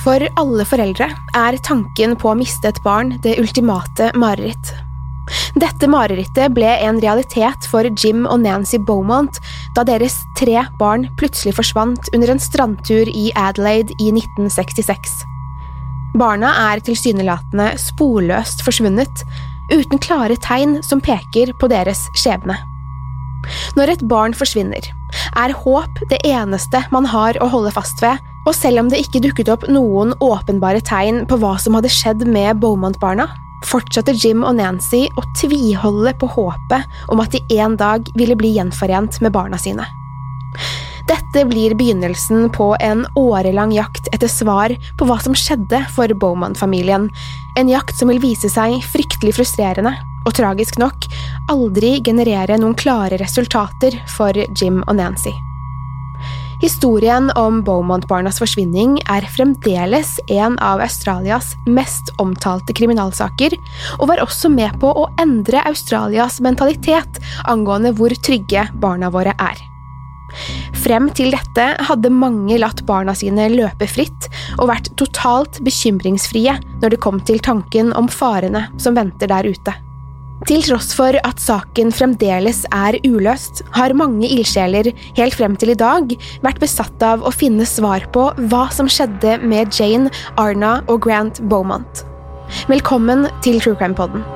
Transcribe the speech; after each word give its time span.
For 0.00 0.24
alle 0.40 0.64
foreldre 0.66 1.10
er 1.36 1.58
tanken 1.62 2.16
på 2.18 2.32
å 2.32 2.38
miste 2.38 2.72
et 2.72 2.80
barn 2.84 3.14
det 3.22 3.36
ultimate 3.42 4.10
mareritt. 4.18 4.72
Dette 5.54 5.86
marerittet 5.86 6.50
ble 6.56 6.70
en 6.82 6.98
realitet 7.02 7.68
for 7.70 7.86
Jim 8.00 8.24
og 8.26 8.40
Nancy 8.42 8.80
Beaumont 8.82 9.38
da 9.76 9.84
deres 9.86 10.16
tre 10.38 10.64
barn 10.80 11.06
plutselig 11.20 11.54
forsvant 11.58 12.10
under 12.16 12.32
en 12.32 12.42
strandtur 12.42 13.08
i 13.08 13.28
Adelaide 13.38 13.94
i 14.00 14.10
1966. 14.10 15.22
Barna 16.18 16.50
er 16.72 16.82
tilsynelatende 16.84 17.70
sporløst 17.80 18.64
forsvunnet, 18.66 19.22
uten 19.72 20.00
klare 20.02 20.36
tegn 20.44 20.80
som 20.84 21.00
peker 21.00 21.54
på 21.60 21.70
deres 21.72 22.02
skjebne. 22.18 22.58
Når 23.78 23.94
et 23.94 24.04
barn 24.10 24.34
forsvinner, 24.36 24.84
er 25.38 25.54
håp 25.64 26.02
det 26.10 26.20
eneste 26.28 26.82
man 26.92 27.08
har 27.08 27.38
å 27.40 27.48
holde 27.54 27.72
fast 27.74 28.02
ved, 28.04 28.20
og 28.46 28.54
selv 28.56 28.82
om 28.82 28.90
det 28.90 29.02
ikke 29.04 29.22
dukket 29.22 29.50
opp 29.52 29.68
noen 29.70 30.14
åpenbare 30.22 30.82
tegn 30.84 31.24
på 31.30 31.38
hva 31.42 31.54
som 31.62 31.78
hadde 31.78 31.92
skjedd 31.92 32.26
med 32.26 32.60
Beaumont-barna, 32.62 33.28
fortsatte 33.68 34.14
Jim 34.18 34.42
og 34.46 34.56
Nancy 34.58 35.04
å 35.18 35.24
tviholde 35.38 36.14
på 36.18 36.28
håpet 36.34 37.12
om 37.12 37.22
at 37.22 37.34
de 37.34 37.60
en 37.62 37.76
dag 37.78 38.08
ville 38.18 38.36
bli 38.38 38.56
gjenforent 38.56 39.20
med 39.22 39.34
barna 39.34 39.60
sine. 39.60 39.86
Dette 41.08 41.44
blir 41.48 41.74
begynnelsen 41.74 42.48
på 42.54 42.72
en 42.80 43.04
årelang 43.18 43.72
jakt 43.74 44.08
etter 44.14 44.30
svar 44.30 44.74
på 44.98 45.08
hva 45.08 45.18
som 45.22 45.34
skjedde 45.36 45.82
for 45.94 46.12
Bowman-familien, 46.14 47.08
en 47.58 47.70
jakt 47.70 47.98
som 47.98 48.12
vil 48.12 48.22
vise 48.22 48.50
seg 48.52 48.78
fryktelig 48.92 49.36
frustrerende, 49.38 49.94
og 50.22 50.36
tragisk 50.38 50.78
nok 50.78 51.08
aldri 51.50 51.96
generere 52.06 52.58
noen 52.62 52.78
klare 52.78 53.18
resultater 53.20 53.98
for 54.16 54.36
Jim 54.54 54.84
og 54.86 54.94
Nancy. 55.00 55.34
Historien 56.62 57.26
om 57.34 57.56
Beaumont-barnas 57.66 58.36
forsvinning 58.38 59.00
er 59.10 59.24
fremdeles 59.34 60.12
en 60.30 60.54
av 60.62 60.78
Australias 60.84 61.56
mest 61.66 62.12
omtalte 62.22 62.70
kriminalsaker, 62.78 63.56
og 63.98 64.06
var 64.12 64.22
også 64.22 64.46
med 64.52 64.78
på 64.78 64.92
å 64.94 65.08
endre 65.18 65.64
Australias 65.66 66.38
mentalitet 66.44 67.18
angående 67.50 67.90
hvor 67.98 68.14
trygge 68.14 68.68
barna 68.78 69.10
våre 69.10 69.34
er. 69.42 69.58
Frem 70.84 71.10
til 71.10 71.34
dette 71.34 71.66
hadde 71.90 72.14
mange 72.14 72.54
latt 72.62 72.86
barna 72.86 73.10
sine 73.18 73.50
løpe 73.50 73.90
fritt 73.90 74.30
og 74.60 74.70
vært 74.70 74.94
totalt 75.02 75.58
bekymringsfrie 75.66 76.54
når 76.78 76.94
det 76.94 77.02
kom 77.02 77.18
til 77.26 77.42
tanken 77.42 77.90
om 77.98 78.06
farene 78.06 78.68
som 78.78 78.94
venter 78.94 79.34
der 79.34 79.50
ute. 79.50 79.74
Til 80.42 80.64
tross 80.66 80.88
for 80.98 81.14
at 81.14 81.38
saken 81.38 81.92
fremdeles 81.94 82.64
er 82.74 82.96
uløst, 83.06 83.60
har 83.76 83.94
mange 83.94 84.26
ildsjeler 84.26 84.88
helt 85.14 85.36
frem 85.38 85.54
til 85.54 85.70
i 85.70 85.78
dag 85.78 86.16
vært 86.42 86.58
besatt 86.62 87.04
av 87.06 87.22
å 87.22 87.30
finne 87.30 87.66
svar 87.68 88.08
på 88.14 88.26
hva 88.50 88.64
som 88.74 88.90
skjedde 88.90 89.36
med 89.46 89.70
Jane, 89.78 90.10
Arna 90.42 90.80
og 90.90 91.04
Grant 91.06 91.38
Beaumont. 91.46 92.02
Velkommen 92.66 93.28
til 93.46 93.62
True 93.62 93.78
Crime 93.78 93.94
Podden. 93.94 94.26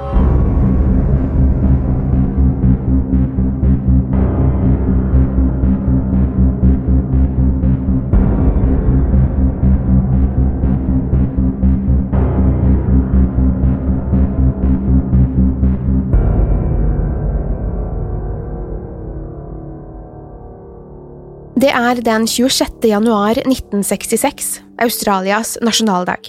Det 21.56 21.70
er 21.72 21.96
den 22.04 22.26
26. 22.28 22.82
januar 22.84 23.38
1966, 23.40 24.48
Australias 24.84 25.54
nasjonaldag. 25.64 26.28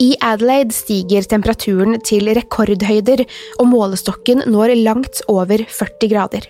I 0.00 0.14
Adelaide 0.24 0.72
stiger 0.72 1.26
temperaturen 1.28 1.98
til 2.00 2.30
rekordhøyder, 2.32 3.26
og 3.60 3.68
målestokken 3.68 4.46
når 4.48 4.72
langt 4.86 5.20
over 5.28 5.66
40 5.68 6.08
grader. 6.14 6.48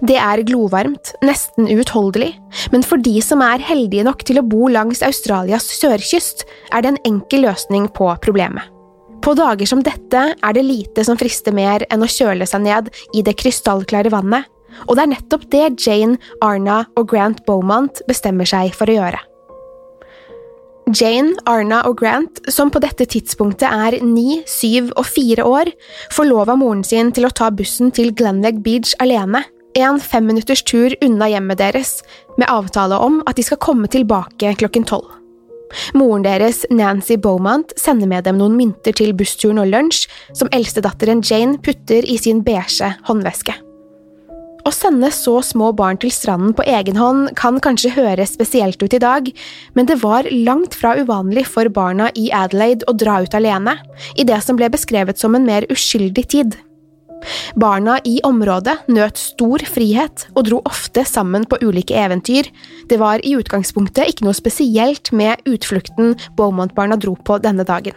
Det 0.00 0.16
er 0.16 0.44
glovarmt, 0.48 1.12
nesten 1.20 1.68
uutholdelig, 1.68 2.32
men 2.72 2.86
for 2.88 3.04
de 3.04 3.20
som 3.20 3.44
er 3.44 3.60
heldige 3.68 4.08
nok 4.08 4.24
til 4.24 4.40
å 4.40 4.46
bo 4.48 4.72
langs 4.72 5.04
Australias 5.04 5.68
sørkyst, 5.76 6.46
er 6.72 6.86
det 6.86 6.94
en 6.94 7.02
enkel 7.12 7.44
løsning 7.50 7.90
på 7.92 8.08
problemet. 8.24 8.64
På 9.20 9.36
dager 9.36 9.68
som 9.68 9.84
dette 9.84 10.24
er 10.32 10.56
det 10.56 10.64
lite 10.64 11.04
som 11.04 11.20
frister 11.20 11.52
mer 11.52 11.84
enn 11.92 12.00
å 12.00 12.08
kjøle 12.08 12.48
seg 12.48 12.64
ned 12.64 12.92
i 13.12 13.20
det 13.26 13.36
krystallklare 13.36 14.08
vannet, 14.14 14.48
og 14.86 14.96
det 14.96 15.06
er 15.06 15.12
nettopp 15.14 15.48
det 15.52 15.64
Jane, 15.86 16.18
Arna 16.44 16.84
og 16.96 17.08
Grant 17.10 17.42
Beaumont 17.46 18.02
bestemmer 18.08 18.48
seg 18.48 18.74
for 18.76 18.90
å 18.90 18.98
gjøre. 18.98 19.22
Jane, 20.94 21.34
Arna 21.50 21.80
og 21.88 21.96
Grant, 21.98 22.38
som 22.52 22.70
på 22.70 22.78
dette 22.78 23.08
tidspunktet 23.10 23.66
er 23.66 23.96
ni, 24.06 24.44
syv 24.46 24.92
og 24.94 25.08
fire 25.08 25.42
år, 25.42 25.72
får 26.14 26.28
lov 26.28 26.52
av 26.52 26.60
moren 26.60 26.84
sin 26.86 27.10
til 27.10 27.26
å 27.26 27.32
ta 27.34 27.50
bussen 27.50 27.90
til 27.90 28.12
Glenlegg 28.14 28.62
Beach 28.62 28.94
alene, 29.02 29.42
en 29.76 29.98
femminutters 30.00 30.62
tur 30.62 30.94
unna 31.02 31.26
hjemmet 31.32 31.58
deres, 31.58 31.98
med 32.38 32.46
avtale 32.48 33.02
om 33.02 33.18
at 33.26 33.36
de 33.36 33.44
skal 33.44 33.60
komme 33.60 33.90
tilbake 33.90 34.54
klokken 34.62 34.86
tolv. 34.86 35.10
Moren 35.98 36.22
deres, 36.22 36.62
Nancy 36.70 37.18
Beaumont, 37.18 37.74
sender 37.74 38.06
med 38.06 38.22
dem 38.30 38.38
noen 38.38 38.54
mynter 38.54 38.94
til 38.94 39.10
bussturen 39.18 39.58
og 39.58 39.72
lunsj, 39.74 40.06
som 40.38 40.50
eldstedatteren 40.54 41.24
Jane 41.26 41.58
putter 41.58 42.06
i 42.06 42.14
sin 42.22 42.46
beige 42.46 42.94
håndveske. 43.10 43.58
Å 44.66 44.72
sende 44.74 45.12
så 45.14 45.36
små 45.46 45.68
barn 45.78 45.98
til 46.02 46.10
stranden 46.10 46.54
på 46.58 46.64
egen 46.66 46.96
hånd 46.98 47.28
kan 47.38 47.60
kanskje 47.62 47.92
høres 47.94 48.32
spesielt 48.34 48.80
ut 48.82 48.96
i 48.96 49.02
dag, 49.02 49.28
men 49.78 49.86
det 49.86 50.00
var 50.00 50.26
langt 50.32 50.74
fra 50.74 50.96
uvanlig 50.98 51.44
for 51.46 51.70
barna 51.70 52.08
i 52.18 52.32
Adelaide 52.34 52.86
å 52.90 52.96
dra 52.98 53.20
ut 53.22 53.36
alene, 53.38 53.76
i 54.18 54.26
det 54.26 54.40
som 54.42 54.58
ble 54.58 54.66
beskrevet 54.74 55.22
som 55.22 55.38
en 55.38 55.46
mer 55.46 55.68
uskyldig 55.70 56.24
tid. 56.34 56.56
Barna 57.54 58.00
i 58.04 58.16
området 58.26 58.74
nøt 58.90 59.20
stor 59.20 59.62
frihet 59.70 60.26
og 60.34 60.48
dro 60.48 60.58
ofte 60.66 61.06
sammen 61.06 61.46
på 61.46 61.60
ulike 61.62 61.94
eventyr, 62.02 62.50
det 62.90 62.98
var 62.98 63.22
i 63.22 63.36
utgangspunktet 63.38 64.10
ikke 64.10 64.26
noe 64.26 64.34
spesielt 64.36 65.12
med 65.14 65.46
utflukten 65.46 66.16
Beaumont-barna 66.34 66.98
dro 66.98 67.14
på 67.14 67.38
denne 67.42 67.66
dagen. 67.66 67.94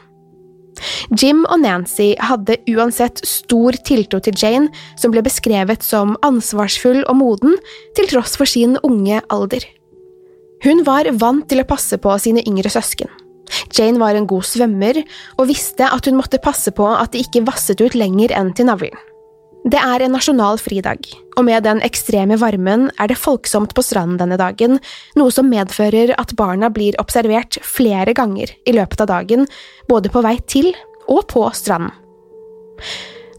Jim 1.16 1.42
og 1.50 1.62
Nancy 1.64 2.14
hadde 2.22 2.60
uansett 2.70 3.22
stor 3.28 3.76
tiltro 3.88 4.22
til 4.24 4.38
Jane, 4.38 4.70
som 5.00 5.14
ble 5.14 5.24
beskrevet 5.26 5.84
som 5.86 6.16
ansvarsfull 6.26 7.02
og 7.06 7.20
moden, 7.20 7.58
til 7.98 8.10
tross 8.12 8.38
for 8.40 8.50
sin 8.50 8.78
unge 8.86 9.22
alder. 9.34 9.66
Hun 10.64 10.84
var 10.88 11.08
vant 11.20 11.48
til 11.50 11.64
å 11.64 11.68
passe 11.68 11.98
på 12.02 12.16
sine 12.20 12.44
yngre 12.48 12.72
søsken. 12.72 13.10
Jane 13.74 14.00
var 14.02 14.18
en 14.18 14.28
god 14.30 14.46
svømmer 14.46 15.02
og 15.40 15.48
visste 15.50 15.88
at 15.88 16.06
hun 16.06 16.20
måtte 16.20 16.42
passe 16.44 16.74
på 16.76 16.86
at 16.94 17.14
det 17.14 17.26
ikke 17.26 17.48
vasset 17.48 17.82
ut 17.82 17.98
lenger 17.98 18.36
enn 18.38 18.54
til 18.54 18.70
navlen. 18.70 19.09
Det 19.68 19.80
er 19.80 20.02
en 20.02 20.14
nasjonal 20.16 20.56
fridag, 20.62 21.04
og 21.36 21.44
med 21.44 21.66
den 21.68 21.82
ekstreme 21.84 22.38
varmen 22.40 22.88
er 22.96 23.12
det 23.12 23.20
folksomt 23.20 23.74
på 23.76 23.84
stranden 23.84 24.20
denne 24.22 24.38
dagen, 24.40 24.78
noe 25.20 25.34
som 25.36 25.50
medfører 25.52 26.14
at 26.16 26.32
barna 26.40 26.70
blir 26.72 26.96
observert 27.02 27.60
flere 27.68 28.16
ganger 28.16 28.54
i 28.64 28.76
løpet 28.78 29.04
av 29.04 29.10
dagen, 29.12 29.48
både 29.92 30.12
på 30.14 30.24
vei 30.24 30.38
til 30.48 30.72
og 31.12 31.26
på 31.34 31.44
stranden. 31.58 31.92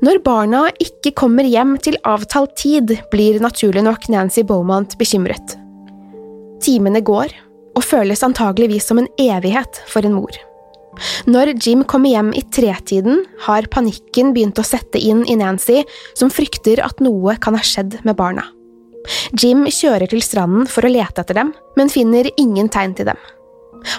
Når 0.01 0.21
barna 0.25 0.63
ikke 0.81 1.13
kommer 1.17 1.45
hjem 1.45 1.75
til 1.81 1.99
avtalt 2.09 2.55
tid, 2.57 2.95
blir 3.13 3.41
naturlig 3.41 3.83
nok 3.85 4.07
Nancy 4.13 4.45
Beaumont 4.49 4.97
bekymret. 5.01 5.57
Timene 6.65 7.01
går, 7.05 7.33
og 7.77 7.85
føles 7.85 8.25
antageligvis 8.25 8.89
som 8.89 9.01
en 9.01 9.09
evighet 9.21 9.83
for 9.89 10.05
en 10.05 10.17
mor. 10.17 10.37
Når 11.31 11.55
Jim 11.63 11.85
kommer 11.89 12.11
hjem 12.13 12.33
i 12.37 12.43
tretiden, 12.53 13.25
har 13.47 13.69
panikken 13.73 14.33
begynt 14.35 14.59
å 14.59 14.67
sette 14.67 15.01
inn 15.01 15.23
i 15.31 15.37
Nancy, 15.39 15.85
som 16.19 16.33
frykter 16.33 16.83
at 16.85 17.03
noe 17.05 17.37
kan 17.43 17.57
ha 17.57 17.63
skjedd 17.65 18.01
med 18.05 18.19
barna. 18.19 18.47
Jim 19.39 19.65
kjører 19.71 20.11
til 20.11 20.23
stranden 20.25 20.67
for 20.69 20.85
å 20.85 20.93
lete 20.93 21.23
etter 21.23 21.39
dem, 21.39 21.55
men 21.79 21.93
finner 21.93 22.29
ingen 22.41 22.69
tegn 22.73 22.97
til 22.99 23.09
dem. 23.13 23.21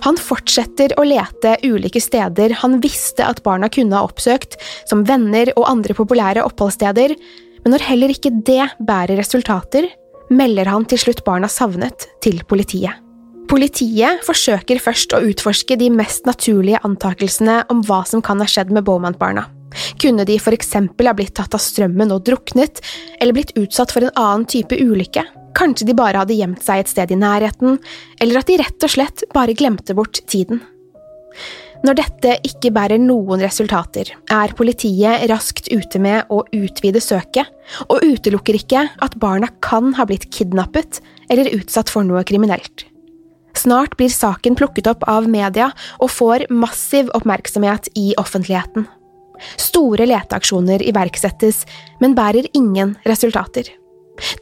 Han 0.05 0.17
fortsetter 0.19 0.93
å 1.01 1.05
lete 1.07 1.55
ulike 1.65 2.01
steder 2.03 2.53
han 2.61 2.77
visste 2.83 3.25
at 3.25 3.41
barna 3.45 3.69
kunne 3.71 3.97
ha 3.97 4.05
oppsøkt, 4.05 4.59
som 4.89 5.05
venner 5.07 5.49
og 5.55 5.65
andre 5.69 5.95
populære 5.97 6.45
oppholdssteder, 6.45 7.15
men 7.63 7.75
når 7.75 7.87
heller 7.89 8.13
ikke 8.13 8.33
det 8.45 8.67
bærer 8.81 9.17
resultater, 9.17 9.89
melder 10.31 10.69
han 10.69 10.85
til 10.87 11.01
slutt 11.01 11.25
barna 11.25 11.49
savnet 11.51 12.07
til 12.23 12.43
politiet. 12.47 12.93
Politiet 13.51 14.21
forsøker 14.23 14.79
først 14.79 15.11
å 15.11 15.19
utforske 15.27 15.75
de 15.75 15.89
mest 15.91 16.23
naturlige 16.23 16.79
antakelsene 16.87 17.57
om 17.73 17.81
hva 17.83 17.99
som 18.07 18.21
kan 18.23 18.39
ha 18.39 18.45
skjedd 18.47 18.69
med 18.71 18.85
Bowman-barna. 18.87 19.43
Kunne 19.99 20.23
de 20.27 20.37
for 20.39 20.55
eksempel 20.55 21.09
ha 21.09 21.13
blitt 21.17 21.33
tatt 21.35 21.51
av 21.57 21.59
strømmen 21.59 22.13
og 22.15 22.23
druknet, 22.29 22.79
eller 23.19 23.35
blitt 23.35 23.51
utsatt 23.59 23.91
for 23.91 24.07
en 24.07 24.13
annen 24.15 24.45
type 24.47 24.77
ulykke? 24.79 25.25
Kanskje 25.59 25.89
de 25.89 25.95
bare 25.99 26.21
hadde 26.21 26.37
gjemt 26.37 26.63
seg 26.63 26.79
et 26.79 26.91
sted 26.93 27.11
i 27.11 27.17
nærheten, 27.19 27.75
eller 28.23 28.39
at 28.39 28.47
de 28.47 28.55
rett 28.61 28.87
og 28.87 28.93
slett 28.93 29.25
bare 29.35 29.55
glemte 29.59 29.95
bort 29.99 30.21
tiden. 30.31 30.61
Når 31.83 31.97
dette 31.97 32.37
ikke 32.47 32.71
bærer 32.71 33.01
noen 33.03 33.43
resultater, 33.43 34.13
er 34.31 34.55
politiet 34.55 35.25
raskt 35.31 35.67
ute 35.73 35.99
med 35.99 36.31
å 36.31 36.45
utvide 36.55 37.03
søket, 37.03 37.51
og 37.89 38.05
utelukker 38.05 38.61
ikke 38.61 38.85
at 39.01 39.19
barna 39.19 39.51
kan 39.65 39.91
ha 39.99 40.07
blitt 40.07 40.29
kidnappet 40.31 41.01
eller 41.27 41.51
utsatt 41.57 41.91
for 41.91 42.07
noe 42.07 42.23
kriminelt. 42.23 42.85
Snart 43.57 43.97
blir 43.99 44.11
saken 44.13 44.55
plukket 44.59 44.87
opp 44.91 45.03
av 45.09 45.27
media 45.29 45.71
og 45.99 46.11
får 46.13 46.47
massiv 46.53 47.11
oppmerksomhet 47.17 47.91
i 47.99 48.11
offentligheten. 48.21 48.87
Store 49.57 50.05
leteaksjoner 50.05 50.83
iverksettes, 50.85 51.63
men 52.01 52.15
bærer 52.17 52.47
ingen 52.57 52.95
resultater. 53.09 53.67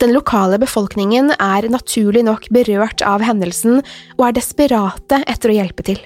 Den 0.02 0.12
lokale 0.12 0.60
befolkningen 0.60 1.32
er 1.38 1.70
naturlig 1.72 2.26
nok 2.28 2.50
berørt 2.52 3.04
av 3.06 3.24
hendelsen 3.24 3.80
og 4.18 4.24
er 4.28 4.36
desperate 4.36 5.22
etter 5.30 5.54
å 5.54 5.56
hjelpe 5.56 5.86
til. 5.88 6.02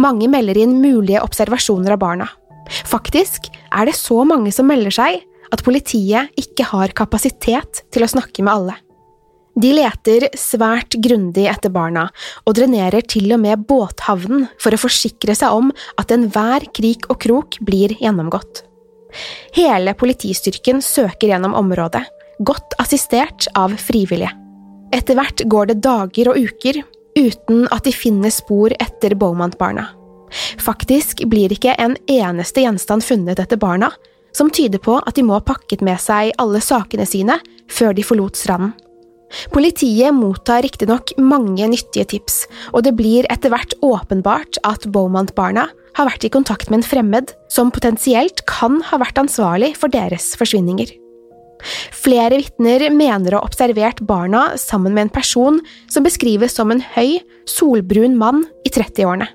Mange 0.00 0.30
melder 0.32 0.56
inn 0.56 0.78
mulige 0.80 1.20
observasjoner 1.20 1.92
av 1.92 2.00
barna. 2.00 2.30
Faktisk 2.88 3.50
er 3.68 3.88
det 3.88 3.98
så 3.98 4.22
mange 4.24 4.52
som 4.54 4.68
melder 4.70 4.94
seg 4.94 5.20
at 5.52 5.62
politiet 5.66 6.32
ikke 6.40 6.66
har 6.72 6.94
kapasitet 6.96 7.84
til 7.94 8.06
å 8.06 8.10
snakke 8.10 8.42
med 8.42 8.54
alle. 8.54 8.78
De 9.56 9.70
leter 9.72 10.28
svært 10.36 10.98
grundig 11.00 11.46
etter 11.48 11.72
barna, 11.72 12.06
og 12.44 12.58
drenerer 12.58 13.04
til 13.08 13.30
og 13.32 13.40
med 13.40 13.64
båthavnen 13.68 14.44
for 14.60 14.76
å 14.76 14.80
forsikre 14.80 15.36
seg 15.38 15.56
om 15.56 15.70
at 15.96 16.12
enhver 16.12 16.68
krik 16.76 17.08
og 17.08 17.22
krok 17.24 17.56
blir 17.64 17.96
gjennomgått. 17.96 18.66
Hele 19.56 19.94
politistyrken 19.96 20.82
søker 20.84 21.32
gjennom 21.32 21.56
området, 21.56 22.04
godt 22.44 22.76
assistert 22.82 23.48
av 23.56 23.72
frivillige. 23.80 24.34
Etter 24.92 25.16
hvert 25.16 25.40
går 25.48 25.72
det 25.72 25.80
dager 25.84 26.34
og 26.34 26.38
uker 26.38 26.82
uten 27.16 27.64
at 27.72 27.88
de 27.88 27.96
finner 27.96 28.32
spor 28.34 28.74
etter 28.76 29.16
Beaumont-barna. 29.16 29.88
Faktisk 30.60 31.24
blir 31.30 31.52
ikke 31.54 31.74
en 31.80 31.96
eneste 32.10 32.60
gjenstand 32.60 33.04
funnet 33.06 33.40
etter 33.40 33.56
barna, 33.56 33.88
som 34.36 34.50
tyder 34.52 34.82
på 34.84 34.98
at 35.00 35.16
de 35.16 35.24
må 35.24 35.38
ha 35.38 35.44
pakket 35.44 35.80
med 35.86 35.96
seg 36.02 36.34
alle 36.42 36.60
sakene 36.60 37.06
sine 37.08 37.38
før 37.72 37.96
de 37.96 38.04
forlot 38.04 38.36
stranden. 38.36 38.74
Politiet 39.52 40.14
mottar 40.14 40.62
riktignok 40.64 41.12
mange 41.18 41.66
nyttige 41.70 42.06
tips, 42.14 42.44
og 42.72 42.84
det 42.86 42.94
blir 42.98 43.26
etter 43.32 43.52
hvert 43.52 43.74
åpenbart 43.84 44.60
at 44.66 44.86
Beaumont-barna 44.92 45.66
har 45.96 46.08
vært 46.08 46.26
i 46.28 46.32
kontakt 46.32 46.70
med 46.70 46.82
en 46.82 46.86
fremmed 46.86 47.32
som 47.52 47.72
potensielt 47.74 48.44
kan 48.48 48.78
ha 48.90 49.00
vært 49.02 49.18
ansvarlig 49.22 49.74
for 49.80 49.92
deres 49.92 50.34
forsvinninger. 50.38 50.92
Flere 51.96 52.36
vitner 52.36 52.84
mener 52.92 53.34
å 53.34 53.40
ha 53.40 53.48
observert 53.48 54.02
barna 54.06 54.50
sammen 54.60 54.94
med 54.94 55.06
en 55.06 55.14
person 55.14 55.60
som 55.88 56.04
beskrives 56.06 56.54
som 56.56 56.70
en 56.70 56.82
høy, 56.94 57.18
solbrun 57.48 58.16
mann 58.20 58.44
i 58.68 58.72
30-årene. 58.72 59.28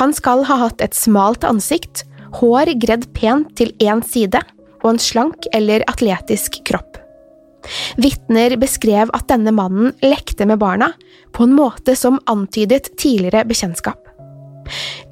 Han 0.00 0.12
skal 0.12 0.44
ha 0.44 0.58
hatt 0.66 0.84
et 0.84 0.96
smalt 0.96 1.46
ansikt, 1.48 2.04
hår 2.40 2.74
gredd 2.82 3.08
pent 3.16 3.54
til 3.56 3.72
én 3.80 4.04
side 4.04 4.42
og 4.82 4.90
en 4.92 5.00
slank 5.00 5.48
eller 5.56 5.86
atletisk 5.88 6.60
kropp. 6.68 7.03
Vitner 8.00 8.56
beskrev 8.60 9.12
at 9.16 9.28
denne 9.30 9.54
mannen 9.54 9.92
lekte 10.04 10.46
med 10.48 10.60
barna 10.62 10.92
på 11.34 11.46
en 11.46 11.54
måte 11.56 11.96
som 11.98 12.20
antydet 12.30 12.92
tidligere 13.00 13.44
bekjentskap. 13.48 14.00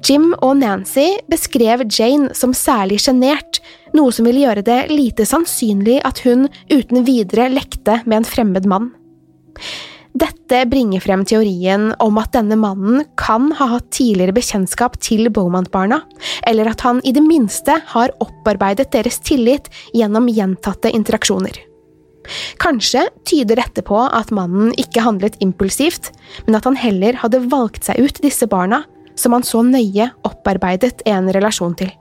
Jim 0.03 0.31
og 0.41 0.57
Nancy 0.59 1.19
beskrev 1.29 1.85
Jane 1.85 2.33
som 2.35 2.55
særlig 2.57 2.99
sjenert, 3.03 3.61
noe 3.93 4.11
som 4.11 4.27
ville 4.27 4.43
gjøre 4.43 4.65
det 4.65 4.79
lite 4.91 5.27
sannsynlig 5.29 5.99
at 6.07 6.23
hun 6.25 6.47
uten 6.71 7.05
videre 7.07 7.51
lekte 7.53 8.01
med 8.05 8.21
en 8.21 8.27
fremmed 8.27 8.67
mann. 8.69 8.91
Dette 10.13 10.59
bringer 10.69 11.01
frem 11.01 11.23
teorien 11.25 11.87
om 12.03 12.17
at 12.21 12.35
denne 12.35 12.57
mannen 12.59 13.01
kan 13.17 13.49
ha 13.57 13.69
hatt 13.71 13.89
tidligere 13.95 14.35
bekjentskap 14.35 14.99
til 15.01 15.31
Beaumont-barna, 15.33 16.03
eller 16.45 16.69
at 16.69 16.83
han 16.85 17.01
i 17.01 17.13
det 17.15 17.23
minste 17.25 17.79
har 17.95 18.13
opparbeidet 18.21 18.91
deres 18.93 19.17
tillit 19.25 19.71
gjennom 19.93 20.29
gjentatte 20.29 20.93
interaksjoner. 20.93 21.57
Kanskje 22.61 23.07
tyder 23.27 23.59
dette 23.59 23.83
på 23.85 23.99
at 24.03 24.31
mannen 24.35 24.71
ikke 24.79 25.03
handlet 25.05 25.39
impulsivt, 25.43 26.11
men 26.47 26.59
at 26.59 26.67
han 26.69 26.79
heller 26.79 27.19
hadde 27.23 27.43
valgt 27.51 27.89
seg 27.89 27.99
ut 28.03 28.23
disse 28.23 28.47
barna 28.49 28.83
som 29.19 29.35
han 29.35 29.45
så 29.45 29.61
nøye 29.65 30.09
opparbeidet 30.25 31.03
en 31.09 31.29
relasjon 31.33 31.75
til. 31.77 31.91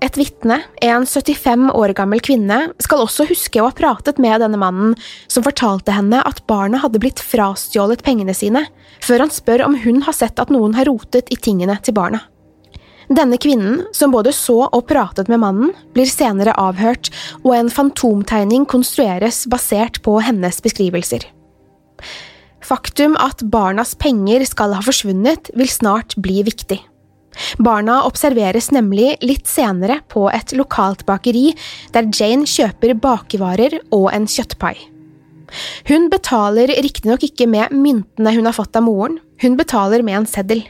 Et 0.00 0.16
vitne, 0.16 0.56
en 0.80 1.04
75 1.04 1.66
år 1.76 1.92
gammel 1.92 2.22
kvinne, 2.24 2.70
skal 2.80 3.02
også 3.04 3.26
huske 3.28 3.60
å 3.60 3.66
ha 3.68 3.76
pratet 3.76 4.16
med 4.22 4.40
denne 4.40 4.56
mannen, 4.60 4.94
som 5.28 5.44
fortalte 5.44 5.92
henne 5.92 6.22
at 6.24 6.40
barna 6.48 6.80
hadde 6.80 7.02
blitt 7.02 7.20
frastjålet 7.20 8.00
pengene 8.06 8.32
sine, 8.36 8.64
før 9.04 9.26
han 9.26 9.34
spør 9.34 9.66
om 9.66 9.76
hun 9.84 10.00
har 10.06 10.16
sett 10.16 10.40
at 10.40 10.52
noen 10.52 10.78
har 10.78 10.88
rotet 10.88 11.28
i 11.28 11.36
tingene 11.36 11.76
til 11.84 11.98
barna. 12.00 12.24
Denne 13.10 13.40
kvinnen, 13.42 13.80
som 13.92 14.12
både 14.14 14.30
så 14.34 14.68
og 14.68 14.84
pratet 14.86 15.30
med 15.30 15.42
mannen, 15.42 15.72
blir 15.96 16.06
senere 16.06 16.54
avhørt, 16.60 17.10
og 17.42 17.56
en 17.56 17.70
fantomtegning 17.72 18.68
konstrueres 18.70 19.42
basert 19.50 19.98
på 20.06 20.20
hennes 20.22 20.60
beskrivelser. 20.62 21.26
Faktum 22.62 23.16
at 23.18 23.42
barnas 23.50 23.96
penger 23.98 24.44
skal 24.46 24.76
ha 24.76 24.84
forsvunnet, 24.84 25.50
vil 25.58 25.72
snart 25.72 26.14
bli 26.22 26.44
viktig. 26.46 26.78
Barna 27.62 28.00
observeres 28.06 28.70
nemlig 28.74 29.16
litt 29.24 29.50
senere 29.50 30.00
på 30.10 30.28
et 30.30 30.54
lokalt 30.54 31.02
bakeri, 31.08 31.50
der 31.94 32.10
Jane 32.14 32.46
kjøper 32.46 32.94
bakevarer 33.00 33.80
og 33.90 34.10
en 34.14 34.26
kjøttpai. 34.30 34.76
Hun 35.90 36.06
betaler 36.12 36.70
riktignok 36.78 37.24
ikke 37.26 37.48
med 37.50 37.74
myntene 37.74 38.34
hun 38.36 38.46
har 38.46 38.54
fått 38.54 38.76
av 38.78 38.86
moren, 38.86 39.18
hun 39.42 39.56
betaler 39.58 40.04
med 40.06 40.22
en 40.22 40.30
seddel. 40.30 40.62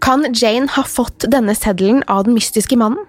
Kan 0.00 0.26
Jane 0.32 0.68
ha 0.74 0.84
fått 0.88 1.26
denne 1.28 1.54
seddelen 1.54 2.02
av 2.08 2.24
den 2.24 2.36
mystiske 2.36 2.76
mannen? 2.80 3.04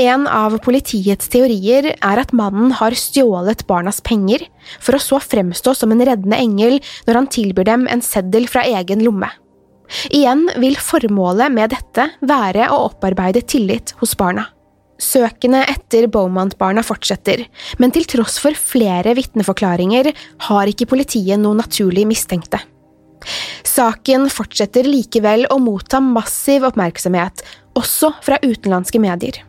En 0.00 0.24
av 0.24 0.54
politiets 0.64 1.28
teorier 1.28 1.90
er 1.92 2.20
at 2.22 2.32
mannen 2.32 2.72
har 2.78 2.96
stjålet 2.96 3.66
barnas 3.68 4.00
penger, 4.00 4.46
for 4.80 4.96
å 4.96 5.02
så 5.02 5.20
fremstå 5.20 5.74
som 5.76 5.92
en 5.92 6.00
reddende 6.06 6.38
engel 6.40 6.78
når 7.04 7.18
han 7.20 7.28
tilbyr 7.34 7.68
dem 7.68 7.84
en 7.92 8.04
seddel 8.04 8.48
fra 8.48 8.64
egen 8.64 9.04
lomme. 9.04 9.28
Igjen 10.08 10.46
vil 10.62 10.78
formålet 10.80 11.52
med 11.52 11.74
dette 11.74 12.08
være 12.24 12.70
å 12.72 12.86
opparbeide 12.88 13.42
tillit 13.44 13.92
hos 14.00 14.16
barna. 14.16 14.46
Søkene 15.00 15.62
etter 15.68 16.06
Beaumont-barna 16.12 16.84
fortsetter, 16.84 17.46
men 17.80 17.92
til 17.92 18.04
tross 18.08 18.36
for 18.40 18.56
flere 18.56 19.14
vitneforklaringer 19.16 20.12
har 20.48 20.72
ikke 20.72 20.88
politiet 20.92 21.40
noen 21.40 21.60
naturlig 21.62 22.04
mistenkte. 22.08 22.60
Saken 23.66 24.28
fortsetter 24.32 24.86
likevel 24.88 25.46
å 25.50 25.60
motta 25.62 26.00
massiv 26.04 26.66
oppmerksomhet, 26.68 27.44
også 27.78 28.12
fra 28.24 28.40
utenlandske 28.42 29.00
medier. 29.02 29.42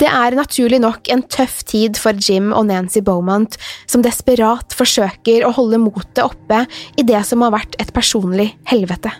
Det 0.00 0.08
er 0.08 0.36
naturlig 0.36 0.80
nok 0.82 1.10
en 1.12 1.22
tøff 1.30 1.60
tid 1.68 1.98
for 2.00 2.16
Jim 2.16 2.50
og 2.56 2.66
Nancy 2.70 3.02
Beaumont, 3.04 3.54
som 3.86 4.02
desperat 4.04 4.74
forsøker 4.76 5.46
å 5.46 5.54
holde 5.54 5.80
motet 5.82 6.24
oppe 6.24 6.64
i 6.98 7.04
det 7.06 7.20
som 7.28 7.44
har 7.44 7.54
vært 7.54 7.76
et 7.82 7.92
personlig 7.94 8.50
helvete. 8.70 9.12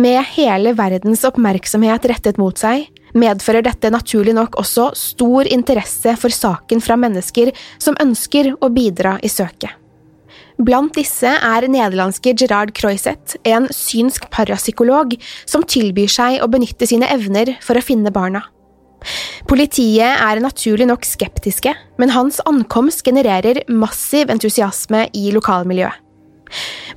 Med 0.00 0.22
hele 0.36 0.72
verdens 0.78 1.26
oppmerksomhet 1.28 2.06
rettet 2.08 2.38
mot 2.40 2.56
seg, 2.56 2.86
medfører 3.18 3.66
dette 3.66 3.90
naturlig 3.90 4.36
nok 4.36 4.56
også 4.60 4.92
stor 4.96 5.50
interesse 5.50 6.14
for 6.20 6.32
saken 6.32 6.80
fra 6.84 6.96
mennesker 7.00 7.50
som 7.82 7.98
ønsker 8.00 8.54
å 8.62 8.70
bidra 8.72 9.18
i 9.26 9.28
søket. 9.28 9.79
Blant 10.60 10.92
disse 10.92 11.30
er 11.30 11.64
nederlandske 11.72 12.34
Gerard 12.36 12.74
Croiset, 12.76 13.38
en 13.48 13.68
synsk 13.72 14.26
parapsykolog 14.32 15.14
som 15.48 15.64
tilbyr 15.64 16.10
seg 16.12 16.40
å 16.44 16.48
benytte 16.52 16.88
sine 16.88 17.08
evner 17.08 17.54
for 17.64 17.80
å 17.80 17.84
finne 17.84 18.12
barna. 18.12 18.42
Politiet 19.48 20.20
er 20.20 20.42
naturlig 20.44 20.84
nok 20.90 21.06
skeptiske, 21.08 21.72
men 21.96 22.12
hans 22.12 22.42
ankomst 22.44 23.00
genererer 23.06 23.62
massiv 23.72 24.28
entusiasme 24.32 25.06
i 25.16 25.30
lokalmiljøet. 25.32 25.96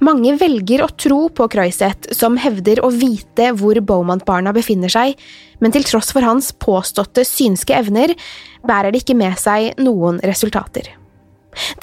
Mange 0.03 0.34
velger 0.41 0.82
å 0.82 0.89
tro 0.98 1.27
på 1.29 1.46
Croiset, 1.53 2.10
som 2.17 2.36
hevder 2.41 2.82
å 2.84 2.89
vite 2.91 3.51
hvor 3.60 3.77
Beaumont-barna 3.79 4.51
befinner 4.51 4.91
seg, 4.91 5.13
men 5.62 5.72
til 5.72 5.86
tross 5.88 6.10
for 6.12 6.25
hans 6.25 6.50
påståtte 6.58 7.24
synske 7.29 7.77
evner, 7.77 8.15
bærer 8.65 8.91
det 8.91 9.05
ikke 9.05 9.15
med 9.22 9.38
seg 9.39 9.77
noen 9.79 10.20
resultater. 10.25 10.89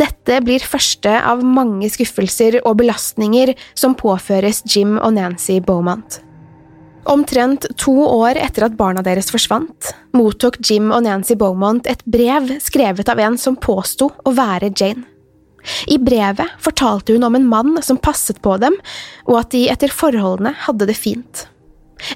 Dette 0.01 0.41
blir 0.45 0.65
første 0.65 1.13
av 1.13 1.45
mange 1.45 1.91
skuffelser 1.93 2.61
og 2.65 2.81
belastninger 2.81 3.55
som 3.75 3.97
påføres 3.99 4.65
Jim 4.69 4.99
og 4.99 5.15
Nancy 5.19 5.61
Beaumont. 5.65 6.21
Omtrent 7.11 7.65
to 7.81 7.95
år 8.05 8.37
etter 8.39 8.67
at 8.67 8.77
barna 8.77 9.03
deres 9.03 9.31
forsvant, 9.33 9.93
mottok 10.17 10.59
Jim 10.63 10.91
og 10.93 11.07
Nancy 11.07 11.35
Beaumont 11.39 11.87
et 11.89 12.03
brev 12.05 12.53
skrevet 12.61 13.09
av 13.09 13.23
en 13.25 13.39
som 13.41 13.57
påsto 13.57 14.11
å 14.25 14.35
være 14.37 14.73
Jane. 14.77 15.07
I 15.93 15.99
brevet 16.01 16.57
fortalte 16.61 17.13
hun 17.13 17.25
om 17.27 17.37
en 17.37 17.49
mann 17.49 17.81
som 17.85 18.01
passet 18.01 18.41
på 18.45 18.57
dem, 18.61 18.77
og 19.29 19.43
at 19.43 19.51
de 19.53 19.67
etter 19.73 19.93
forholdene 19.93 20.55
hadde 20.67 20.89
det 20.89 20.97
fint. 20.97 21.47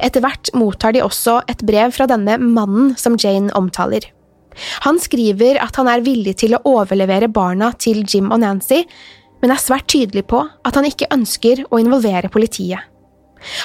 Etter 0.01 0.25
hvert 0.25 0.49
mottar 0.57 0.95
de 0.97 1.03
også 1.05 1.43
et 1.51 1.61
brev 1.67 1.93
fra 1.93 2.09
denne 2.09 2.39
mannen 2.41 2.95
som 3.01 3.19
Jane 3.21 3.53
omtaler. 3.57 4.14
Han 4.87 5.01
skriver 5.03 5.61
at 5.63 5.77
han 5.81 5.91
er 5.91 6.05
villig 6.05 6.37
til 6.45 6.57
å 6.57 6.63
overlevere 6.77 7.31
barna 7.33 7.73
til 7.79 8.03
Jim 8.07 8.33
og 8.33 8.43
Nancy, 8.45 8.85
men 9.43 9.53
er 9.53 9.61
svært 9.61 9.91
tydelig 9.93 10.25
på 10.31 10.41
at 10.41 10.77
han 10.79 10.89
ikke 10.89 11.11
ønsker 11.13 11.67
å 11.69 11.81
involvere 11.83 12.31
politiet. 12.33 12.81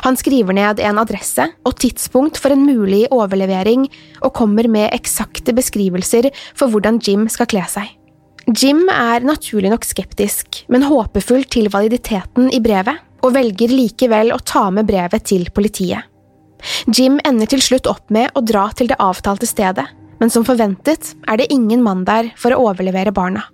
Han 0.03 0.17
skriver 0.19 0.55
ned 0.57 0.81
en 0.83 0.99
adresse 0.99 1.45
og 1.63 1.77
tidspunkt 1.79 2.39
for 2.41 2.51
en 2.51 2.65
mulig 2.67 3.05
overlevering, 3.15 3.85
og 4.25 4.35
kommer 4.35 4.67
med 4.67 4.91
eksakte 4.95 5.55
beskrivelser 5.55 6.29
for 6.51 6.67
hvordan 6.71 6.99
Jim 7.05 7.29
skal 7.31 7.47
kle 7.49 7.63
seg. 7.71 7.95
Jim 8.49 8.87
er 8.89 9.23
naturlig 9.23 9.69
nok 9.71 9.85
skeptisk, 9.85 10.63
men 10.73 10.87
håpefull 10.89 11.45
til 11.53 11.69
validiteten 11.71 12.49
i 12.51 12.61
brevet, 12.63 12.97
og 13.19 13.35
velger 13.35 13.71
likevel 13.71 14.31
å 14.31 14.39
ta 14.39 14.69
med 14.71 14.87
brevet 14.87 15.25
til 15.27 15.49
politiet. 15.53 16.07
Jim 16.91 17.19
ender 17.27 17.47
til 17.51 17.61
slutt 17.63 17.87
opp 17.87 18.09
med 18.11 18.31
å 18.35 18.43
dra 18.43 18.65
til 18.75 18.89
det 18.91 18.97
avtalte 18.99 19.47
stedet, 19.47 19.85
men 20.19 20.31
som 20.31 20.45
forventet 20.47 21.13
er 21.27 21.39
det 21.39 21.49
ingen 21.53 21.83
mann 21.83 22.05
der 22.07 22.31
for 22.39 22.53
å 22.53 22.69
overlevere 22.69 23.13
barna. 23.15 23.45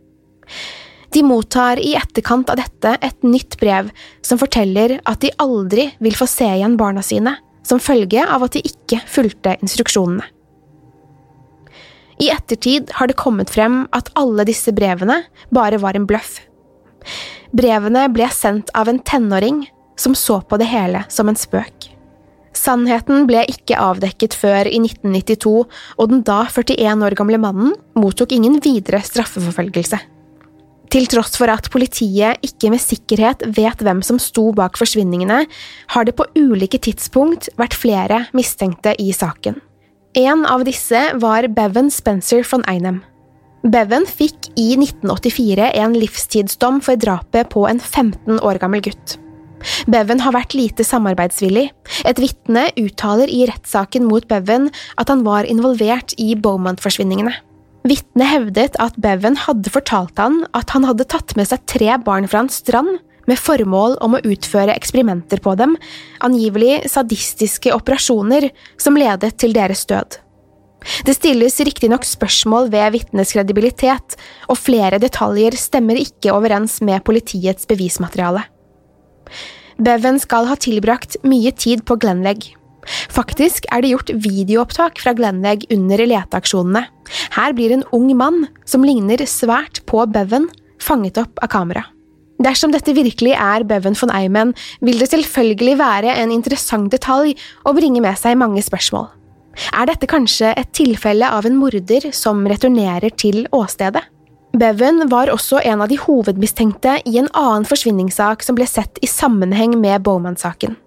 De 1.16 1.22
mottar 1.24 1.80
i 1.80 1.94
etterkant 1.96 2.50
av 2.52 2.60
dette 2.60 2.98
et 3.00 3.24
nytt 3.24 3.56
brev 3.62 3.92
som 4.26 4.40
forteller 4.42 4.98
at 5.08 5.22
de 5.24 5.32
aldri 5.40 5.88
vil 6.04 6.18
få 6.18 6.28
se 6.28 6.48
igjen 6.58 6.76
barna 6.78 7.04
sine, 7.06 7.38
som 7.64 7.80
følge 7.82 8.26
av 8.28 8.44
at 8.46 8.58
de 8.58 8.66
ikke 8.68 9.00
fulgte 9.10 9.56
instruksjonene. 9.64 10.26
I 12.20 12.30
ettertid 12.32 12.94
har 12.96 13.10
det 13.12 13.18
kommet 13.20 13.52
frem 13.52 13.82
at 13.96 14.12
alle 14.16 14.46
disse 14.48 14.72
brevene 14.76 15.22
bare 15.56 15.80
var 15.84 15.98
en 15.98 16.08
bløff. 16.08 16.38
Brevene 17.56 18.06
ble 18.12 18.30
sendt 18.32 18.72
av 18.76 18.92
en 18.92 19.02
tenåring 19.04 19.66
som 20.00 20.16
så 20.16 20.42
på 20.42 20.60
det 20.60 20.70
hele 20.72 21.04
som 21.12 21.30
en 21.32 21.40
spøk. 21.40 21.95
Sannheten 22.56 23.28
ble 23.28 23.44
ikke 23.52 23.78
avdekket 23.80 24.36
før 24.38 24.70
i 24.70 24.80
1992, 24.80 25.54
og 26.00 26.12
den 26.12 26.24
da 26.26 26.46
41 26.48 27.04
år 27.06 27.16
gamle 27.20 27.40
mannen 27.42 27.74
mottok 28.00 28.36
ingen 28.36 28.62
videre 28.64 29.04
straffeforfølgelse. 29.04 30.00
Til 30.96 31.08
tross 31.12 31.36
for 31.36 31.52
at 31.52 31.68
politiet 31.74 32.40
ikke 32.46 32.70
med 32.72 32.80
sikkerhet 32.80 33.42
vet 33.58 33.82
hvem 33.84 34.00
som 34.06 34.20
sto 34.22 34.52
bak 34.56 34.78
forsvinningene, 34.80 35.42
har 35.92 36.08
det 36.08 36.16
på 36.16 36.28
ulike 36.38 36.80
tidspunkt 36.80 37.50
vært 37.60 37.76
flere 37.76 38.22
mistenkte 38.38 38.94
i 39.02 39.10
saken. 39.16 39.60
En 40.16 40.46
av 40.48 40.64
disse 40.64 41.02
var 41.20 41.50
Bevan 41.52 41.92
Spencer 41.92 42.46
von 42.48 42.64
Einem. 42.72 43.02
Bevan 43.66 44.06
fikk 44.08 44.52
i 44.62 44.76
1984 44.78 45.74
en 45.82 45.98
livstidsdom 45.98 46.80
for 46.86 47.02
drapet 47.02 47.50
på 47.52 47.66
en 47.68 47.82
15 47.82 48.40
år 48.40 48.62
gammel 48.62 48.84
gutt. 48.86 49.18
Bevan 49.92 50.22
har 50.24 50.36
vært 50.36 50.56
lite 50.58 50.86
samarbeidsvillig. 50.88 51.70
Et 52.06 52.22
vitne 52.22 52.68
uttaler 52.80 53.32
i 53.32 53.46
rettssaken 53.50 54.08
mot 54.10 54.26
Beven 54.30 54.70
at 55.02 55.12
han 55.12 55.26
var 55.28 55.48
involvert 55.50 56.16
i 56.22 56.34
Beaumont-forsvinningene. 56.36 57.34
Vitnet 57.86 58.32
hevdet 58.32 58.78
at 58.82 58.96
Beven 58.98 59.38
hadde 59.44 59.70
fortalt 59.70 60.18
han 60.18 60.42
at 60.58 60.72
han 60.74 60.88
hadde 60.88 61.06
tatt 61.12 61.36
med 61.38 61.52
seg 61.52 61.68
tre 61.70 61.92
barn 62.02 62.26
fra 62.30 62.42
en 62.46 62.50
strand 62.50 62.98
med 63.30 63.42
formål 63.42 63.98
om 64.06 64.18
å 64.18 64.22
utføre 64.26 64.74
eksperimenter 64.74 65.42
på 65.42 65.56
dem, 65.58 65.76
angivelig 66.26 66.84
sadistiske 66.94 67.74
operasjoner 67.74 68.52
som 68.82 68.98
ledet 68.98 69.36
til 69.42 69.54
deres 69.58 69.86
død. 69.90 70.20
Det 71.06 71.16
stilles 71.18 71.58
riktignok 71.66 72.06
spørsmål 72.06 72.70
ved 72.74 72.92
vitnets 72.94 73.34
kredibilitet, 73.34 74.18
og 74.50 74.60
flere 74.62 75.00
detaljer 75.02 75.58
stemmer 75.58 75.98
ikke 75.98 76.34
overens 76.36 76.78
med 76.86 77.02
politiets 77.06 77.66
bevismateriale. 77.70 78.46
Bevan 79.78 80.20
skal 80.22 80.48
ha 80.48 80.56
tilbrakt 80.60 81.18
mye 81.28 81.52
tid 81.52 81.84
på 81.88 81.98
Glenlegg. 82.00 82.54
Faktisk 83.12 83.66
er 83.74 83.82
det 83.82 83.92
gjort 83.94 84.14
videoopptak 84.24 85.02
fra 85.02 85.16
Glenlegg 85.18 85.66
under 85.74 86.06
leteaksjonene. 86.06 86.86
Her 87.36 87.56
blir 87.58 87.74
en 87.76 87.84
ung 87.96 88.12
mann, 88.18 88.46
som 88.66 88.86
ligner 88.86 89.26
svært 89.30 89.82
på 89.90 90.06
Beven, 90.12 90.48
fanget 90.80 91.20
opp 91.22 91.42
av 91.44 91.52
kamera. 91.52 91.86
Dersom 92.44 92.74
dette 92.74 92.94
virkelig 92.96 93.32
er 93.40 93.64
Beven 93.68 93.96
von 93.96 94.12
Eimen, 94.12 94.54
vil 94.84 95.00
det 95.00 95.10
selvfølgelig 95.12 95.78
være 95.80 96.16
en 96.20 96.34
interessant 96.36 96.92
detalj 96.92 97.36
og 97.64 97.78
bringe 97.80 98.04
med 98.04 98.20
seg 98.20 98.36
mange 98.40 98.64
spørsmål. 98.64 99.08
Er 99.72 99.88
dette 99.88 100.10
kanskje 100.12 100.52
et 100.52 100.74
tilfelle 100.76 101.30
av 101.32 101.48
en 101.48 101.56
morder 101.56 102.10
som 102.16 102.44
returnerer 102.48 103.16
til 103.16 103.46
åstedet? 103.56 104.04
Bevan 104.56 105.10
var 105.12 105.28
også 105.28 105.60
en 105.68 105.82
av 105.84 105.90
de 105.92 105.98
hovedmistenkte 106.00 107.00
i 107.10 107.18
en 107.20 107.28
annen 107.36 107.66
forsvinningssak 107.68 108.44
som 108.46 108.56
ble 108.56 108.68
sett 108.70 109.02
i 109.04 109.10
sammenheng 109.10 109.76
med 109.82 110.06
Bowman-saken. 110.06 110.78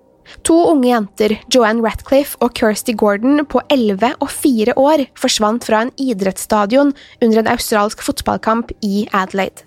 To 0.49 0.57
unge 0.71 0.89
jenter, 0.89 1.35
Joanne 1.53 1.85
Ratcliffe 1.85 2.37
og 2.45 2.55
Kirsty 2.57 2.95
Gordon 2.97 3.45
på 3.49 3.61
11 3.73 4.15
og 4.25 4.31
4 4.33 4.77
år, 4.81 5.05
forsvant 5.17 5.65
fra 5.69 5.83
en 5.85 5.93
idrettsstadion 6.01 6.95
under 7.21 7.43
en 7.43 7.51
australsk 7.53 8.05
fotballkamp 8.05 8.73
i 8.85 9.07
Adelaide. 9.13 9.65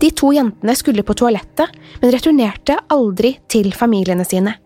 De 0.00 0.10
to 0.12 0.34
jentene 0.36 0.76
skulle 0.76 1.04
på 1.04 1.16
toalettet, 1.16 1.72
men 2.02 2.12
returnerte 2.12 2.76
aldri 2.92 3.38
til 3.48 3.72
familiene 3.72 4.28
sine. 4.28 4.58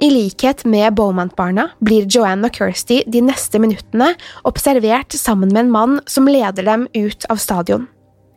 I 0.00 0.08
likhet 0.08 0.62
med 0.64 0.94
Beaumont-barna 0.96 1.66
blir 1.84 2.06
Joanne 2.08 2.48
og 2.48 2.56
Kirsty 2.56 3.02
de 3.04 3.20
neste 3.20 3.60
minuttene 3.60 4.14
observert 4.48 5.12
sammen 5.12 5.50
med 5.52 5.66
en 5.66 5.72
mann 5.74 5.98
som 6.08 6.28
leder 6.30 6.64
dem 6.64 6.86
ut 6.96 7.26
av 7.28 7.36
stadion. 7.42 7.84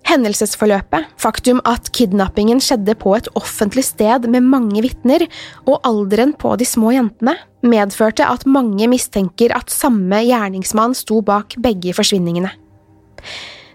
Hendelsesforløpet, 0.04 1.08
faktum 1.16 1.62
at 1.64 1.88
kidnappingen 1.96 2.60
skjedde 2.60 2.98
på 3.00 3.14
et 3.16 3.30
offentlig 3.40 3.86
sted 3.88 4.28
med 4.28 4.44
mange 4.44 4.84
vitner, 4.84 5.24
og 5.64 5.80
alderen 5.88 6.36
på 6.36 6.52
de 6.60 6.68
små 6.68 6.92
jentene, 6.98 7.38
medførte 7.64 8.28
at 8.28 8.44
mange 8.44 8.90
mistenker 8.92 9.56
at 9.56 9.72
samme 9.72 10.20
gjerningsmann 10.28 10.92
sto 11.00 11.22
bak 11.24 11.56
begge 11.64 11.96
forsvinningene. 11.96 12.52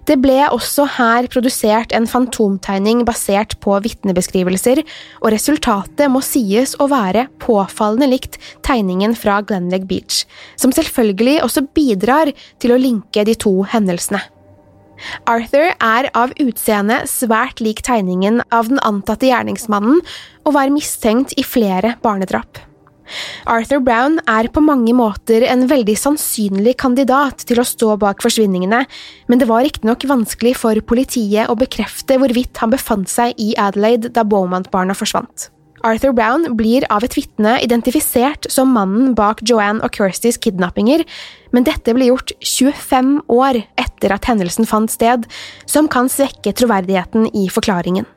Det 0.08 0.16
ble 0.24 0.38
også 0.48 0.86
her 0.96 1.26
produsert 1.28 1.92
en 1.92 2.06
fantomtegning 2.08 3.02
basert 3.04 3.58
på 3.60 3.74
vitnebeskrivelser, 3.84 4.80
og 5.20 5.34
resultatet 5.34 6.08
må 6.08 6.22
sies 6.24 6.72
å 6.80 6.86
være 6.88 7.26
påfallende 7.44 8.08
likt 8.14 8.38
tegningen 8.64 9.12
fra 9.18 9.42
Glenleg 9.44 9.84
Beach, 9.90 10.22
som 10.56 10.72
selvfølgelig 10.72 11.42
også 11.44 11.66
bidrar 11.76 12.32
til 12.56 12.72
å 12.72 12.80
linke 12.80 13.26
de 13.28 13.36
to 13.36 13.52
hendelsene. 13.68 14.22
Arthur 15.30 15.68
er 15.76 16.08
av 16.16 16.32
utseende 16.42 17.02
svært 17.06 17.60
lik 17.62 17.84
tegningen 17.86 18.40
av 18.48 18.72
den 18.72 18.80
antatte 18.88 19.28
gjerningsmannen, 19.28 20.00
og 20.48 20.56
var 20.56 20.72
mistenkt 20.72 21.36
i 21.36 21.44
flere 21.44 21.98
barnedrap. 22.02 22.64
Arthur 23.48 23.82
Brown 23.84 24.18
er 24.28 24.50
på 24.52 24.62
mange 24.64 24.94
måter 24.96 25.46
en 25.48 25.66
veldig 25.70 25.96
sannsynlig 25.98 26.76
kandidat 26.80 27.44
til 27.48 27.60
å 27.60 27.66
stå 27.66 27.96
bak 28.00 28.22
forsvinningene, 28.24 28.84
men 29.28 29.40
det 29.40 29.48
var 29.50 29.64
riktignok 29.66 30.08
vanskelig 30.08 30.56
for 30.60 30.80
politiet 30.88 31.50
å 31.50 31.58
bekrefte 31.58 32.18
hvorvidt 32.20 32.62
han 32.62 32.74
befant 32.74 33.10
seg 33.12 33.38
i 33.40 33.54
Adelaide 33.60 34.12
da 34.14 34.26
Beaumont-barna 34.26 34.96
forsvant. 34.98 35.50
Arthur 35.86 36.12
Brown 36.12 36.56
blir 36.58 36.82
av 36.90 37.04
et 37.06 37.14
vitne 37.14 37.54
identifisert 37.62 38.48
som 38.50 38.72
mannen 38.74 39.14
bak 39.18 39.44
Joanne 39.46 39.84
og 39.86 39.94
Kirstys 39.94 40.40
kidnappinger, 40.42 41.04
men 41.54 41.66
dette 41.68 41.94
ble 41.94 42.10
gjort 42.10 42.34
25 42.42 43.14
år 43.30 43.62
etter 43.78 44.14
at 44.14 44.26
hendelsen 44.30 44.66
fant 44.68 44.90
sted, 44.90 45.28
som 45.70 45.90
kan 45.90 46.10
svekke 46.10 46.54
troverdigheten 46.58 47.30
i 47.30 47.46
forklaringen. 47.52 48.08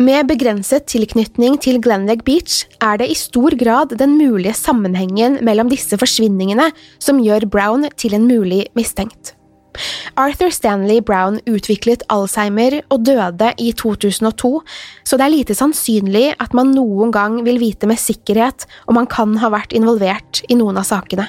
Med 0.00 0.30
begrenset 0.30 0.86
tilknytning 0.88 1.58
til 1.60 1.76
Glenlegg 1.84 2.22
Beach 2.24 2.62
er 2.80 2.96
det 3.02 3.10
i 3.12 3.16
stor 3.18 3.52
grad 3.60 3.90
den 4.00 4.14
mulige 4.16 4.54
sammenhengen 4.56 5.34
mellom 5.44 5.68
disse 5.68 5.98
forsvinningene 6.00 6.70
som 6.96 7.18
gjør 7.20 7.44
Brown 7.52 7.84
til 8.00 8.16
en 8.16 8.24
mulig 8.24 8.62
mistenkt. 8.78 9.34
Arthur 10.16 10.48
Stanley 10.56 11.02
Brown 11.04 11.36
utviklet 11.44 12.00
Alzheimer 12.08 12.78
og 12.88 13.04
døde 13.04 13.50
i 13.60 13.74
2002, 13.76 14.50
så 15.04 15.20
det 15.20 15.26
er 15.26 15.34
lite 15.34 15.58
sannsynlig 15.58 16.32
at 16.40 16.56
man 16.56 16.72
noen 16.72 17.12
gang 17.12 17.36
vil 17.44 17.60
vite 17.60 17.90
med 17.90 18.00
sikkerhet 18.00 18.64
om 18.88 18.96
han 18.96 19.10
kan 19.10 19.36
ha 19.44 19.52
vært 19.52 19.76
involvert 19.76 20.40
i 20.48 20.56
noen 20.56 20.80
av 20.80 20.88
sakene. 20.88 21.28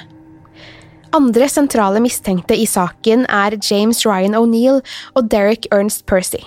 Andre 1.12 1.52
sentrale 1.52 2.00
mistenkte 2.00 2.56
i 2.56 2.64
saken 2.64 3.28
er 3.28 3.60
James 3.60 4.00
Ryan 4.08 4.40
O'Neill 4.40 4.80
og 5.12 5.28
Derek 5.28 5.68
Ernst 5.68 6.06
Percy. 6.08 6.40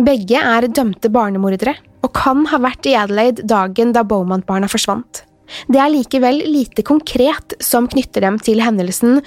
Begge 0.00 0.38
er 0.40 0.64
dømte 0.72 1.10
barnemordere 1.12 1.74
og 2.00 2.14
kan 2.16 2.46
ha 2.48 2.56
vært 2.62 2.86
i 2.88 2.94
Adelaide 2.96 3.44
dagen 3.44 3.90
da 3.92 4.00
Beaumont-barna 4.08 4.70
forsvant. 4.70 5.26
Det 5.68 5.80
er 5.82 5.90
likevel 5.92 6.38
lite 6.46 6.84
konkret 6.86 7.56
som 7.60 7.88
knytter 7.90 8.24
dem 8.24 8.38
til 8.40 8.62
hendelsen, 8.64 9.18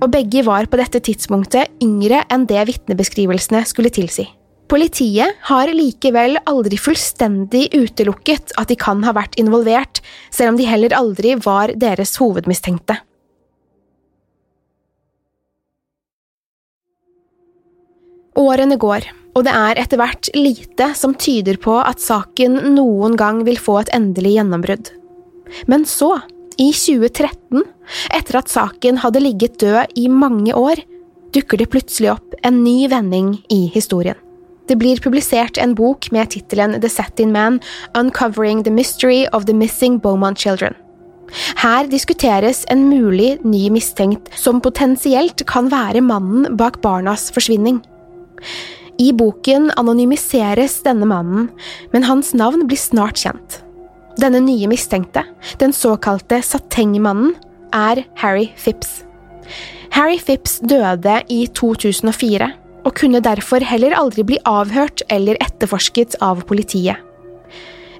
og 0.00 0.12
begge 0.14 0.44
var 0.46 0.70
på 0.70 0.78
dette 0.80 1.02
tidspunktet 1.04 1.82
yngre 1.84 2.22
enn 2.32 2.46
det 2.48 2.64
vitnebeskrivelsene 2.70 3.64
skulle 3.68 3.92
tilsi. 3.92 4.24
Politiet 4.72 5.36
har 5.50 5.68
likevel 5.68 6.38
aldri 6.48 6.78
fullstendig 6.80 7.66
utelukket 7.76 8.54
at 8.56 8.70
de 8.72 8.78
kan 8.80 9.02
ha 9.04 9.12
vært 9.12 9.36
involvert, 9.42 10.00
selv 10.32 10.54
om 10.54 10.60
de 10.60 10.70
heller 10.70 10.94
aldri 10.96 11.34
var 11.44 11.74
deres 11.76 12.16
hovedmistenkte. 12.22 12.96
Årene 18.40 18.78
går, 18.80 19.04
og 19.32 19.46
det 19.46 19.52
er 19.56 19.80
etter 19.80 20.00
hvert 20.00 20.28
lite 20.36 20.90
som 20.98 21.14
tyder 21.16 21.56
på 21.60 21.78
at 21.80 22.02
saken 22.02 22.58
noen 22.74 23.16
gang 23.20 23.42
vil 23.46 23.60
få 23.60 23.78
et 23.80 23.92
endelig 23.96 24.36
gjennombrudd. 24.36 24.90
Men 25.68 25.86
så, 25.88 26.18
i 26.60 26.70
2013, 26.76 27.64
etter 28.12 28.40
at 28.40 28.52
saken 28.52 29.00
hadde 29.04 29.22
ligget 29.24 29.58
død 29.62 29.96
i 29.98 30.08
mange 30.12 30.52
år, 30.56 30.82
dukker 31.32 31.60
det 31.60 31.70
plutselig 31.72 32.12
opp 32.12 32.36
en 32.44 32.60
ny 32.64 32.84
vending 32.92 33.38
i 33.52 33.64
historien. 33.72 34.18
Det 34.68 34.76
blir 34.78 35.00
publisert 35.02 35.58
en 35.58 35.72
bok 35.74 36.06
med 36.14 36.30
tittelen 36.32 36.78
The 36.80 36.88
Satin 36.92 37.32
Man– 37.32 37.58
Uncovering 37.98 38.62
the 38.62 38.70
Mystery 38.70 39.26
of 39.32 39.48
the 39.48 39.56
Missing 39.56 39.98
Beaumont 40.00 40.38
Children. 40.38 40.76
Her 41.56 41.88
diskuteres 41.88 42.62
en 42.70 42.84
mulig 42.90 43.38
ny 43.44 43.64
mistenkt 43.72 44.28
som 44.38 44.60
potensielt 44.60 45.44
kan 45.48 45.70
være 45.72 46.04
mannen 46.04 46.56
bak 46.60 46.78
barnas 46.84 47.30
forsvinning. 47.34 47.80
I 49.00 49.12
boken 49.16 49.70
anonymiseres 49.80 50.80
denne 50.84 51.08
mannen, 51.08 51.48
men 51.92 52.04
hans 52.08 52.32
navn 52.36 52.66
blir 52.68 52.80
snart 52.80 53.20
kjent. 53.22 53.60
Denne 54.20 54.42
nye 54.44 54.68
mistenkte, 54.68 55.24
den 55.58 55.72
såkalte 55.72 56.42
Sateng-mannen, 56.44 57.32
er 57.72 58.04
Harry 58.20 58.50
Phipps. 58.56 59.00
Harry 59.92 60.18
Phipps 60.20 60.58
døde 60.60 61.22
i 61.32 61.46
2004, 61.56 62.50
og 62.84 62.94
kunne 62.98 63.22
derfor 63.24 63.64
heller 63.64 63.96
aldri 63.96 64.24
bli 64.26 64.38
avhørt 64.48 65.04
eller 65.12 65.40
etterforsket 65.40 66.18
av 66.24 66.44
politiet. 66.48 67.00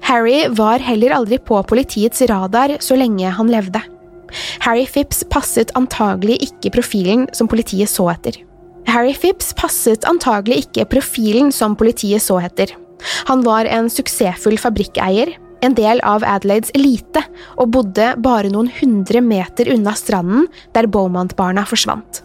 Harry 0.03 0.43
var 0.51 0.83
heller 0.83 1.15
aldri 1.15 1.39
på 1.39 1.61
politiets 1.63 2.21
radar 2.27 2.75
så 2.83 2.97
lenge 2.99 3.29
han 3.37 3.49
levde. 3.49 3.79
Harry 4.65 4.85
Phipps 4.89 5.23
passet 5.31 5.71
antagelig 5.79 6.41
ikke 6.49 6.73
profilen 6.77 7.27
som 7.35 7.47
politiet 7.47 7.91
så 7.91 8.09
etter. 8.11 8.41
Harry 8.89 9.13
Phipps 9.15 9.53
passet 9.57 10.05
antagelig 10.09 10.65
ikke 10.65 10.87
profilen 10.95 11.51
som 11.55 11.77
politiet 11.79 12.23
så 12.23 12.39
etter. 12.43 12.73
Han 13.29 13.43
var 13.45 13.67
en 13.67 13.89
suksessfull 13.91 14.59
fabrikkeier, 14.59 15.33
en 15.63 15.75
del 15.77 16.01
av 16.03 16.25
Adelaides 16.27 16.73
elite, 16.75 17.23
og 17.55 17.71
bodde 17.75 18.13
bare 18.23 18.51
noen 18.51 18.69
hundre 18.81 19.23
meter 19.23 19.71
unna 19.73 19.95
stranden 19.95 20.49
der 20.75 20.89
Beaumont-barna 20.91 21.65
forsvant. 21.67 22.23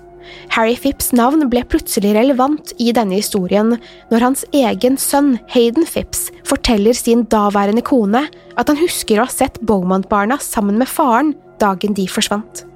Harry 0.53 0.75
Phipps 0.77 1.13
navn 1.17 1.47
ble 1.49 1.63
plutselig 1.65 2.13
relevant 2.17 2.75
i 2.83 2.91
denne 2.93 3.17
historien 3.17 3.77
når 4.11 4.25
hans 4.25 4.45
egen 4.53 4.99
sønn 5.01 5.37
Hayden 5.55 5.87
Phipps 5.89 6.27
forteller 6.49 6.97
sin 6.97 7.25
daværende 7.33 7.85
kone 7.87 8.27
at 8.29 8.69
han 8.69 8.81
husker 8.81 9.21
å 9.21 9.29
ha 9.29 9.33
sett 9.33 9.61
Beaumont-barna 9.65 10.37
sammen 10.43 10.81
med 10.81 10.91
faren 10.91 11.33
dagen 11.63 11.97
de 11.97 12.05
forsvant. 12.11 12.67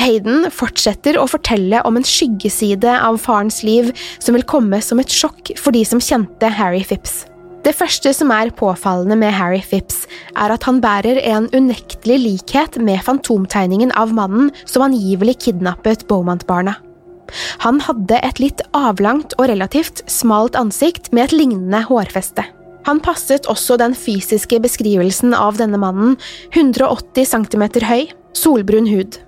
Hayden 0.00 0.48
fortsetter 0.50 1.18
å 1.20 1.26
fortelle 1.30 1.82
om 1.86 1.98
en 1.98 2.06
skyggeside 2.06 2.94
av 3.04 3.20
farens 3.22 3.60
liv 3.66 3.90
som 4.18 4.36
vil 4.36 4.46
komme 4.48 4.80
som 4.82 5.02
et 5.02 5.12
sjokk 5.12 5.52
for 5.60 5.74
de 5.74 5.84
som 5.86 6.00
kjente 6.02 6.48
Harry 6.56 6.82
Phipps. 6.86 7.26
Det 7.62 7.74
første 7.78 8.10
som 8.16 8.32
er 8.34 8.50
påfallende 8.58 9.14
med 9.20 9.30
Harry 9.36 9.60
Phipps, 9.62 10.08
er 10.34 10.50
at 10.50 10.64
han 10.66 10.80
bærer 10.82 11.20
en 11.30 11.46
unektelig 11.54 12.16
likhet 12.18 12.78
med 12.82 13.04
fantomtegningen 13.06 13.92
av 13.94 14.10
mannen 14.16 14.50
som 14.64 14.82
angivelig 14.88 15.36
kidnappet 15.44 16.08
Beaumont-barna. 16.08 16.74
Han 17.62 17.78
hadde 17.86 18.18
et 18.18 18.42
litt 18.42 18.64
avlangt 18.76 19.36
og 19.38 19.46
relativt 19.52 20.02
smalt 20.10 20.58
ansikt 20.58 21.12
med 21.14 21.28
et 21.28 21.36
lignende 21.38 21.84
hårfeste. 21.86 22.44
Han 22.88 22.98
passet 22.98 23.46
også 23.46 23.78
den 23.78 23.94
fysiske 23.94 24.58
beskrivelsen 24.62 25.36
av 25.38 25.60
denne 25.60 25.78
mannen, 25.78 26.16
180 26.50 27.30
cm 27.30 27.68
høy, 27.86 28.08
solbrun 28.34 28.90
hud. 28.90 29.20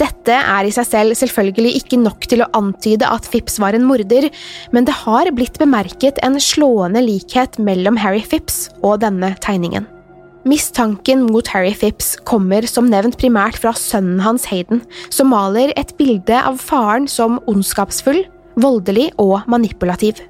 Dette 0.00 0.36
er 0.36 0.66
i 0.66 0.74
seg 0.74 0.88
selv 0.88 1.18
selvfølgelig 1.18 1.74
ikke 1.80 2.00
nok 2.02 2.28
til 2.30 2.44
å 2.44 2.50
antyde 2.58 3.08
at 3.08 3.28
Phipps 3.30 3.60
var 3.62 3.76
en 3.76 3.86
morder, 3.88 4.28
men 4.74 4.88
det 4.88 4.94
har 5.04 5.30
blitt 5.36 5.60
bemerket 5.62 6.20
en 6.26 6.40
slående 6.42 7.02
likhet 7.04 7.60
mellom 7.62 7.98
Harry 8.00 8.24
Phipps 8.24 8.66
og 8.82 9.00
denne 9.04 9.34
tegningen. 9.44 9.86
Mistanken 10.46 11.24
mot 11.26 11.48
Harry 11.50 11.74
Phipps 11.74 12.12
kommer 12.28 12.62
som 12.70 12.86
nevnt 12.86 13.18
primært 13.18 13.58
fra 13.58 13.72
sønnen 13.74 14.20
hans 14.22 14.46
Hayden, 14.46 14.84
som 15.10 15.32
maler 15.34 15.72
et 15.74 15.90
bilde 15.98 16.38
av 16.38 16.60
faren 16.62 17.08
som 17.10 17.40
ondskapsfull, 17.50 18.22
voldelig 18.62 19.10
og 19.18 19.40
manipulativ. 19.50 20.22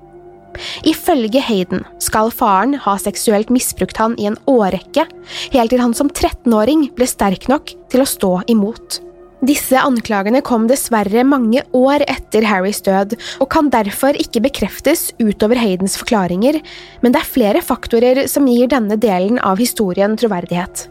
Ifølge 0.88 1.42
Hayden 1.44 1.84
skal 2.00 2.32
faren 2.32 2.78
ha 2.80 2.96
seksuelt 3.00 3.52
misbrukt 3.52 4.00
han 4.00 4.16
i 4.16 4.28
en 4.30 4.38
årrekke, 4.48 5.04
helt 5.52 5.74
til 5.74 5.84
han 5.84 5.92
som 5.96 6.08
13-åring 6.08 6.88
ble 6.96 7.08
sterk 7.10 7.50
nok 7.52 7.74
til 7.92 8.00
å 8.00 8.08
stå 8.08 8.32
imot. 8.52 9.02
Disse 9.44 9.76
anklagene 9.76 10.40
kom 10.40 10.64
dessverre 10.70 11.20
mange 11.28 11.60
år 11.76 12.06
etter 12.08 12.46
Harrys 12.48 12.80
død, 12.86 13.18
og 13.44 13.50
kan 13.52 13.68
derfor 13.72 14.16
ikke 14.16 14.40
bekreftes 14.46 15.10
utover 15.20 15.60
Haydens 15.60 15.98
forklaringer, 16.00 16.62
men 17.02 17.12
det 17.12 17.20
er 17.20 17.34
flere 17.34 17.62
faktorer 17.64 18.24
som 18.32 18.48
gir 18.48 18.70
denne 18.72 18.96
delen 18.96 19.40
av 19.44 19.60
historien 19.60 20.16
troverdighet. 20.16 20.86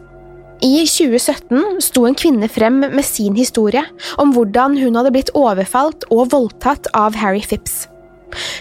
I 0.64 0.86
2017 0.88 1.82
sto 1.84 2.06
en 2.08 2.16
kvinne 2.16 2.48
frem 2.48 2.78
med 2.80 3.04
sin 3.04 3.34
historie 3.36 3.82
om 4.22 4.30
hvordan 4.32 4.78
hun 4.80 4.96
hadde 4.96 5.12
blitt 5.12 5.34
overfalt 5.36 6.06
og 6.08 6.30
voldtatt 6.32 6.88
av 6.96 7.18
Harry 7.20 7.42
Phipps. 7.44 7.84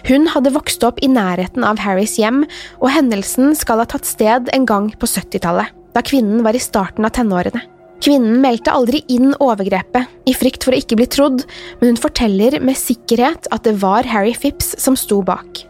Hun 0.09 0.27
hadde 0.33 0.53
vokst 0.55 0.83
opp 0.85 0.99
i 1.05 1.09
nærheten 1.11 1.63
av 1.65 1.79
Harrys 1.85 2.17
hjem, 2.19 2.43
og 2.81 2.91
hendelsen 2.91 3.55
skal 3.57 3.81
ha 3.81 3.87
tatt 3.89 4.05
sted 4.09 4.51
en 4.53 4.67
gang 4.67 4.91
på 4.97 5.07
70-tallet, 5.07 5.71
da 5.95 6.03
kvinnen 6.05 6.43
var 6.45 6.57
i 6.57 6.63
starten 6.63 7.07
av 7.07 7.15
tenårene. 7.15 7.63
Kvinnen 8.03 8.41
meldte 8.43 8.73
aldri 8.75 9.01
inn 9.11 9.33
overgrepet, 9.41 10.09
i 10.27 10.33
frykt 10.35 10.65
for 10.65 10.75
å 10.75 10.79
ikke 10.81 10.97
bli 10.99 11.07
trodd, 11.09 11.45
men 11.79 11.93
hun 11.93 12.01
forteller 12.01 12.59
med 12.63 12.77
sikkerhet 12.77 13.47
at 13.55 13.63
det 13.67 13.77
var 13.81 14.07
Harry 14.09 14.35
Phipps 14.35 14.73
som 14.81 14.97
sto 14.99 15.21
bak. 15.25 15.63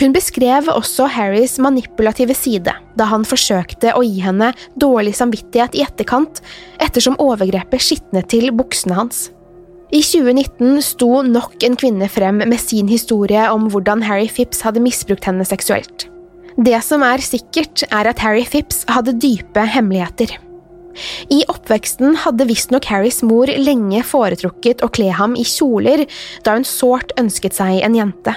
Hun 0.00 0.14
beskrev 0.14 0.66
også 0.72 1.06
Harrys 1.14 1.54
manipulative 1.62 2.34
side 2.34 2.72
da 2.98 3.06
han 3.10 3.26
forsøkte 3.26 3.92
å 3.94 4.02
gi 4.02 4.24
henne 4.24 4.50
dårlig 4.80 5.14
samvittighet 5.18 5.76
i 5.78 5.84
etterkant, 5.86 6.40
ettersom 6.82 7.18
overgrepet 7.22 7.82
skitnet 7.82 8.28
til 8.32 8.50
buksene 8.54 8.98
hans. 8.98 9.28
I 9.94 10.00
2019 10.02 10.80
sto 10.82 11.20
nok 11.22 11.62
en 11.66 11.76
kvinne 11.78 12.08
frem 12.10 12.40
med 12.42 12.58
sin 12.58 12.88
historie 12.90 13.44
om 13.52 13.68
hvordan 13.70 14.02
Harry 14.02 14.26
Phipps 14.26 14.64
hadde 14.66 14.82
misbrukt 14.82 15.28
henne 15.28 15.46
seksuelt. 15.46 16.08
Det 16.54 16.78
som 16.86 17.02
er 17.06 17.22
sikkert, 17.22 17.84
er 17.90 18.10
at 18.10 18.22
Harry 18.22 18.42
Phipps 18.46 18.82
hadde 18.90 19.14
dype 19.22 19.62
hemmeligheter. 19.70 20.34
I 21.32 21.42
oppveksten 21.50 22.18
hadde 22.24 22.46
visstnok 22.48 22.88
Harrys 22.90 23.22
mor 23.26 23.50
lenge 23.50 24.02
foretrukket 24.06 24.84
å 24.84 24.90
kle 24.94 25.10
ham 25.14 25.36
i 25.38 25.44
kjoler, 25.48 26.04
da 26.46 26.56
hun 26.56 26.66
sårt 26.68 27.14
ønsket 27.20 27.56
seg 27.56 27.82
en 27.86 27.98
jente. 27.98 28.36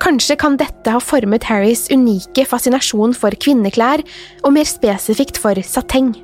Kanskje 0.00 0.36
kan 0.40 0.56
dette 0.60 0.92
ha 0.94 1.00
formet 1.02 1.44
Harrys 1.48 1.86
unike 1.92 2.46
fascinasjon 2.48 3.12
for 3.16 3.34
kvinneklær, 3.36 4.04
og 4.44 4.54
mer 4.56 4.68
spesifikt 4.68 5.40
for 5.40 5.58
sateng. 5.66 6.14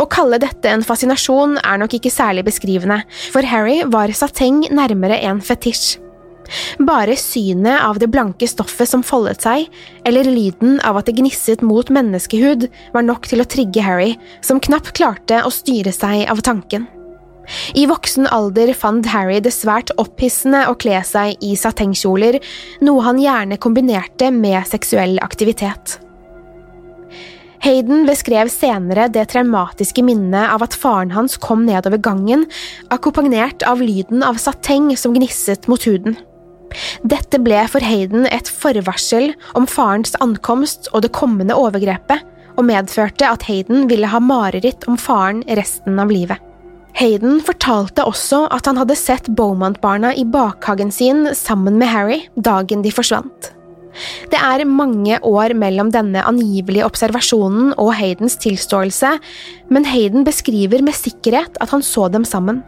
Å 0.00 0.06
kalle 0.10 0.40
dette 0.42 0.70
en 0.70 0.84
fascinasjon 0.84 1.58
er 1.62 1.78
nok 1.80 1.98
ikke 1.98 2.12
særlig 2.12 2.46
beskrivende, 2.48 3.02
for 3.32 3.46
Harry 3.46 3.82
var 3.86 4.12
sateng 4.16 4.64
nærmere 4.74 5.20
en 5.28 5.42
fetisj. 5.44 5.98
Bare 6.78 7.16
synet 7.18 7.82
av 7.84 7.98
det 7.98 8.10
blanke 8.12 8.48
stoffet 8.50 8.90
som 8.90 9.04
foldet 9.06 9.44
seg, 9.44 9.68
eller 10.06 10.28
lyden 10.28 10.80
av 10.84 10.98
at 11.00 11.08
det 11.08 11.16
gnisset 11.18 11.64
mot 11.64 11.88
menneskehud, 11.92 12.68
var 12.94 13.06
nok 13.06 13.28
til 13.30 13.42
å 13.42 13.48
trigge 13.48 13.84
Harry, 13.84 14.14
som 14.44 14.62
knapt 14.62 14.94
klarte 14.98 15.42
å 15.44 15.52
styre 15.54 15.94
seg 15.94 16.26
av 16.30 16.44
tanken. 16.44 16.88
I 17.76 17.84
voksen 17.86 18.28
alder 18.32 18.72
fant 18.76 19.06
Harry 19.12 19.40
det 19.44 19.52
svært 19.52 19.92
opphissende 20.00 20.64
å 20.70 20.76
kle 20.80 21.02
seg 21.04 21.36
i 21.44 21.52
satengkjoler, 21.60 22.40
noe 22.84 23.04
han 23.04 23.20
gjerne 23.20 23.60
kombinerte 23.60 24.30
med 24.32 24.64
seksuell 24.70 25.18
aktivitet. 25.24 25.98
Hayden 27.64 28.02
beskrev 28.04 28.50
senere 28.52 29.06
det 29.08 29.22
traumatiske 29.32 30.02
minnet 30.04 30.50
av 30.52 30.66
at 30.66 30.76
faren 30.76 31.14
hans 31.14 31.38
kom 31.40 31.62
nedover 31.64 32.00
gangen, 32.02 32.44
akkompagnert 32.92 33.64
av 33.64 33.80
lyden 33.80 34.24
av 34.26 34.40
sateng 34.40 34.90
som 35.00 35.16
gnisset 35.16 35.68
mot 35.72 35.86
huden. 35.88 36.18
Dette 37.04 37.38
ble 37.42 37.60
for 37.70 37.84
Hayden 37.84 38.28
et 38.30 38.48
forvarsel 38.48 39.32
om 39.58 39.66
farens 39.70 40.16
ankomst 40.24 40.88
og 40.92 41.04
det 41.04 41.12
kommende 41.16 41.56
overgrepet, 41.58 42.24
og 42.54 42.68
medførte 42.68 43.26
at 43.26 43.44
Hayden 43.48 43.88
ville 43.90 44.08
ha 44.10 44.20
mareritt 44.22 44.86
om 44.90 44.98
faren 45.00 45.42
resten 45.58 45.98
av 45.98 46.12
livet. 46.14 46.38
Hayden 46.94 47.40
fortalte 47.42 48.04
også 48.06 48.44
at 48.54 48.68
han 48.70 48.78
hadde 48.78 48.94
sett 48.98 49.26
Beaumont-barna 49.34 50.12
i 50.14 50.22
bakhagen 50.24 50.92
sin 50.94 51.26
sammen 51.34 51.80
med 51.80 51.90
Harry 51.90 52.20
dagen 52.38 52.84
de 52.86 52.92
forsvant. 52.94 53.50
Det 54.30 54.38
er 54.38 54.64
mange 54.66 55.18
år 55.22 55.54
mellom 55.58 55.90
denne 55.94 56.22
angivelige 56.26 56.86
observasjonen 56.86 57.74
og 57.78 57.92
Haydens 57.98 58.36
tilståelse, 58.42 59.16
men 59.70 59.86
Hayden 59.90 60.26
beskriver 60.26 60.82
med 60.86 60.96
sikkerhet 60.98 61.58
at 61.62 61.74
han 61.74 61.82
så 61.82 62.08
dem 62.10 62.26
sammen. 62.26 62.62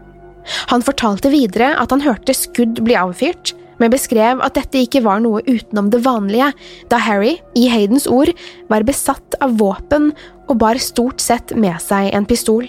Han 0.70 0.84
fortalte 0.86 1.32
videre 1.32 1.72
at 1.80 1.94
han 1.94 2.04
hørte 2.04 2.34
skudd 2.34 2.82
bli 2.86 2.98
avfyrt, 2.98 3.54
men 3.82 3.92
beskrev 3.92 4.40
at 4.44 4.56
dette 4.58 4.80
ikke 4.84 5.04
var 5.04 5.20
noe 5.24 5.42
utenom 5.46 5.90
det 5.92 6.02
vanlige, 6.06 6.52
da 6.90 7.00
Harry, 7.02 7.36
i 7.58 7.68
Haydens 7.72 8.08
ord, 8.10 8.32
var 8.70 8.86
besatt 8.88 9.38
av 9.44 9.58
våpen 9.60 10.12
og 10.46 10.58
bar 10.62 10.80
stort 10.82 11.22
sett 11.22 11.54
med 11.56 11.78
seg 11.82 12.12
en 12.14 12.28
pistol. 12.28 12.68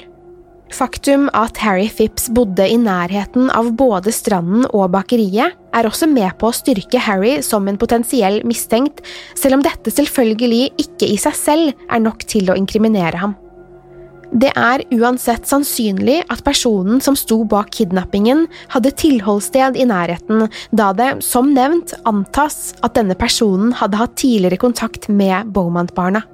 Faktum 0.74 1.30
at 1.38 1.62
Harry 1.64 1.88
Phipps 1.88 2.28
bodde 2.36 2.66
i 2.68 2.76
nærheten 2.80 3.48
av 3.56 3.70
både 3.80 4.12
stranden 4.12 4.66
og 4.74 4.92
bakeriet, 4.92 5.56
er 5.78 5.88
også 5.88 6.10
med 6.12 6.34
på 6.42 6.50
å 6.50 6.56
styrke 6.56 7.00
Harry 7.00 7.38
som 7.46 7.68
en 7.70 7.80
potensiell 7.80 8.42
mistenkt, 8.48 9.00
selv 9.38 9.60
om 9.60 9.64
dette 9.64 9.94
selvfølgelig 9.94 10.74
ikke 10.84 11.08
i 11.08 11.20
seg 11.22 11.40
selv 11.40 11.88
er 11.88 12.04
nok 12.04 12.28
til 12.28 12.52
å 12.52 12.58
inkriminere 12.60 13.24
ham. 13.24 13.38
Det 14.36 14.50
er 14.60 14.82
uansett 14.92 15.48
sannsynlig 15.48 16.18
at 16.28 16.42
personen 16.44 17.00
som 17.04 17.16
sto 17.16 17.40
bak 17.48 17.70
kidnappingen, 17.78 18.46
hadde 18.74 18.92
tilholdssted 19.00 19.80
i 19.80 19.86
nærheten, 19.88 20.50
da 20.76 20.90
det, 20.96 21.12
som 21.24 21.54
nevnt, 21.56 21.94
antas 22.10 22.74
at 22.84 22.98
denne 23.00 23.16
personen 23.16 23.72
hadde 23.80 24.02
hatt 24.02 24.18
tidligere 24.20 24.60
kontakt 24.60 25.08
med 25.08 25.54
Beaumont-barna. 25.56 26.26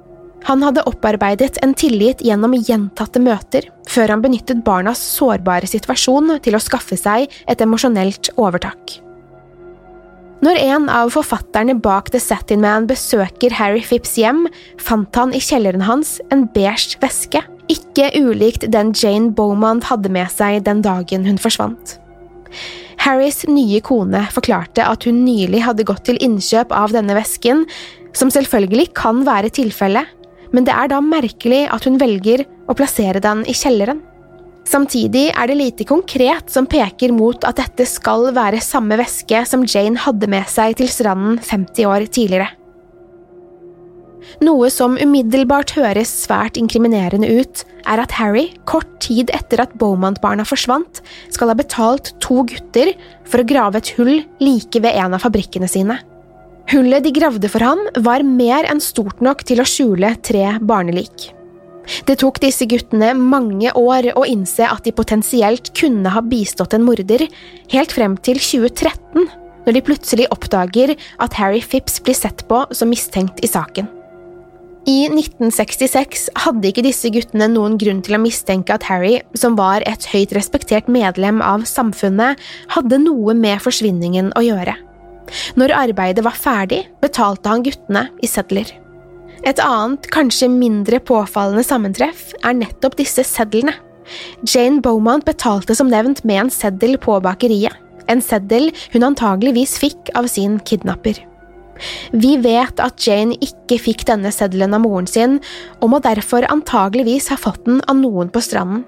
Han 0.44 0.60
hadde 0.66 0.84
opparbeidet 0.90 1.56
en 1.64 1.72
tillit 1.78 2.20
gjennom 2.20 2.52
gjentatte 2.58 3.22
møter, 3.22 3.70
før 3.88 4.12
han 4.12 4.26
benyttet 4.26 4.64
barnas 4.66 5.00
sårbare 5.14 5.70
situasjon 5.70 6.36
til 6.44 6.58
å 6.58 6.60
skaffe 6.60 6.98
seg 7.00 7.30
et 7.48 7.64
emosjonelt 7.64 8.34
overtak. 8.34 8.98
Når 10.44 10.58
en 10.60 10.90
av 10.92 11.14
forfatterne 11.14 11.78
bak 11.80 12.10
The 12.12 12.20
Satin 12.20 12.60
Man 12.60 12.84
besøker 12.90 13.54
Harry 13.56 13.80
Phipps 13.80 14.18
hjem, 14.20 14.44
fant 14.76 15.16
han 15.16 15.32
i 15.32 15.40
kjelleren 15.40 15.86
hans 15.86 16.18
en 16.34 16.44
beige 16.52 16.98
veske, 17.00 17.40
ikke 17.72 18.10
ulikt 18.18 18.66
den 18.72 18.92
Jane 18.96 19.32
Beaumont 19.36 19.86
hadde 19.88 20.10
med 20.12 20.30
seg 20.32 20.62
den 20.66 20.82
dagen 20.84 21.26
hun 21.28 21.40
forsvant. 21.40 21.98
Harrys 23.04 23.42
nye 23.50 23.80
kone 23.84 24.22
forklarte 24.32 24.84
at 24.86 25.04
hun 25.08 25.24
nylig 25.26 25.64
hadde 25.66 25.86
gått 25.86 26.06
til 26.08 26.20
innkjøp 26.24 26.72
av 26.72 26.94
denne 26.94 27.16
vesken, 27.16 27.64
som 28.14 28.30
selvfølgelig 28.32 28.92
kan 28.96 29.24
være 29.26 29.52
tilfellet, 29.52 30.08
men 30.54 30.66
det 30.66 30.74
er 30.76 30.90
da 30.92 31.00
merkelig 31.02 31.64
at 31.74 31.84
hun 31.88 31.98
velger 32.00 32.44
å 32.70 32.76
plassere 32.78 33.20
den 33.20 33.42
i 33.50 33.56
kjelleren. 33.56 34.00
Samtidig 34.64 35.26
er 35.34 35.50
det 35.50 35.58
lite 35.58 35.84
konkret 35.84 36.48
som 36.52 36.68
peker 36.70 37.12
mot 37.12 37.44
at 37.44 37.58
dette 37.60 37.84
skal 37.88 38.30
være 38.32 38.62
samme 38.64 38.96
veske 38.96 39.42
som 39.48 39.66
Jane 39.68 40.00
hadde 40.00 40.30
med 40.30 40.48
seg 40.48 40.78
til 40.78 40.88
stranden 40.88 41.36
50 41.42 41.90
år 41.90 42.06
tidligere. 42.08 42.54
Noe 44.44 44.70
som 44.72 44.96
umiddelbart 45.00 45.74
høres 45.76 46.10
svært 46.24 46.58
inkriminerende 46.60 47.28
ut, 47.40 47.64
er 47.84 48.00
at 48.00 48.14
Harry, 48.16 48.48
kort 48.68 48.88
tid 49.04 49.30
etter 49.36 49.62
at 49.64 49.74
Beaumont-barna 49.80 50.46
forsvant, 50.48 51.02
skal 51.34 51.52
ha 51.52 51.58
betalt 51.58 52.14
to 52.24 52.42
gutter 52.48 52.94
for 53.28 53.42
å 53.42 53.48
grave 53.48 53.80
et 53.80 53.92
hull 53.98 54.16
like 54.42 54.80
ved 54.80 54.96
en 54.96 55.16
av 55.16 55.24
fabrikkene 55.24 55.68
sine. 55.70 56.00
Hullet 56.72 57.04
de 57.04 57.12
gravde 57.12 57.48
for 57.52 57.64
ham, 57.64 57.80
var 58.00 58.24
mer 58.24 58.64
enn 58.70 58.80
stort 58.80 59.20
nok 59.24 59.44
til 59.44 59.60
å 59.60 59.68
skjule 59.68 60.14
tre 60.24 60.54
barnelik. 60.64 61.30
Det 62.08 62.16
tok 62.22 62.40
disse 62.40 62.64
guttene 62.68 63.10
mange 63.18 63.68
år 63.76 64.08
å 64.16 64.24
innse 64.28 64.64
at 64.64 64.86
de 64.86 64.92
potensielt 64.96 65.68
kunne 65.76 66.12
ha 66.14 66.22
bistått 66.24 66.76
en 66.76 66.86
morder, 66.86 67.26
helt 67.74 67.92
frem 67.92 68.16
til 68.24 68.40
2013, 68.40 69.28
når 69.64 69.76
de 69.76 69.84
plutselig 69.84 70.30
oppdager 70.32 70.94
at 70.94 71.36
Harry 71.40 71.60
Phipps 71.60 72.00
blir 72.04 72.16
sett 72.16 72.46
på 72.48 72.64
som 72.72 72.90
mistenkt 72.92 73.44
i 73.44 73.50
saken. 73.50 73.88
I 74.84 75.06
1966 75.08 76.26
hadde 76.44 76.68
ikke 76.68 76.82
disse 76.84 77.08
guttene 77.08 77.46
noen 77.48 77.78
grunn 77.80 78.02
til 78.04 78.18
å 78.18 78.20
mistenke 78.20 78.74
at 78.74 78.84
Harry, 78.84 79.14
som 79.32 79.56
var 79.56 79.80
et 79.88 80.04
høyt 80.12 80.34
respektert 80.36 80.90
medlem 80.92 81.40
av 81.40 81.64
samfunnet, 81.68 82.36
hadde 82.74 82.98
noe 83.00 83.32
med 83.38 83.62
forsvinningen 83.64 84.34
å 84.36 84.44
gjøre. 84.44 84.76
Når 85.56 85.72
arbeidet 85.78 86.26
var 86.26 86.36
ferdig, 86.36 86.82
betalte 87.00 87.48
han 87.48 87.64
guttene 87.64 88.10
i 88.20 88.28
sedler. 88.28 88.68
Et 89.48 89.60
annet, 89.64 90.04
kanskje 90.12 90.52
mindre 90.52 91.00
påfallende 91.00 91.64
sammentreff 91.64 92.34
er 92.44 92.60
nettopp 92.60 93.00
disse 93.00 93.24
sedlene. 93.24 93.78
Jane 94.44 94.84
Beaumont 94.84 95.24
betalte 95.24 95.72
som 95.76 95.88
nevnt 95.88 96.26
med 96.28 96.44
en 96.44 96.52
seddel 96.52 96.98
på 97.00 97.16
bakeriet, 97.24 97.72
en 98.12 98.20
seddel 98.20 98.68
hun 98.92 99.08
antageligvis 99.08 99.78
fikk 99.80 100.12
av 100.12 100.28
sin 100.28 100.60
kidnapper. 100.68 101.24
Vi 102.12 102.36
vet 102.42 102.80
at 102.82 103.06
Jane 103.06 103.36
ikke 103.42 103.80
fikk 103.82 104.06
denne 104.08 104.32
seddelen 104.34 104.76
av 104.76 104.84
moren 104.84 105.08
sin, 105.10 105.38
og 105.80 105.92
må 105.94 106.02
derfor 106.04 106.46
antageligvis 106.50 107.30
ha 107.32 107.38
fått 107.40 107.64
den 107.68 107.82
av 107.88 107.98
noen 108.00 108.30
på 108.32 108.42
stranden. 108.44 108.84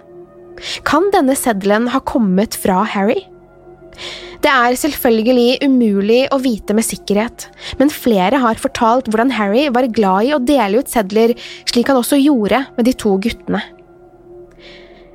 Kan 0.89 1.11
denne 1.13 1.37
seddelen 1.37 1.91
ha 1.93 2.01
kommet 2.01 2.57
fra 2.57 2.83
Harry? 2.89 3.27
Det 4.45 4.53
er 4.53 4.77
selvfølgelig 4.79 5.65
umulig 5.65 6.21
å 6.33 6.39
vite 6.43 6.77
med 6.77 6.87
sikkerhet, 6.87 7.49
men 7.81 7.93
flere 7.93 8.41
har 8.43 8.61
fortalt 8.61 9.09
hvordan 9.11 9.33
Harry 9.35 9.67
var 9.73 9.89
glad 9.89 10.29
i 10.29 10.35
å 10.37 10.43
dele 10.43 10.83
ut 10.83 10.93
sedler, 10.93 11.35
slik 11.69 11.89
han 11.91 11.99
også 12.01 12.21
gjorde 12.21 12.67
med 12.77 12.87
de 12.89 12.95
to 12.97 13.17
guttene. 13.25 13.63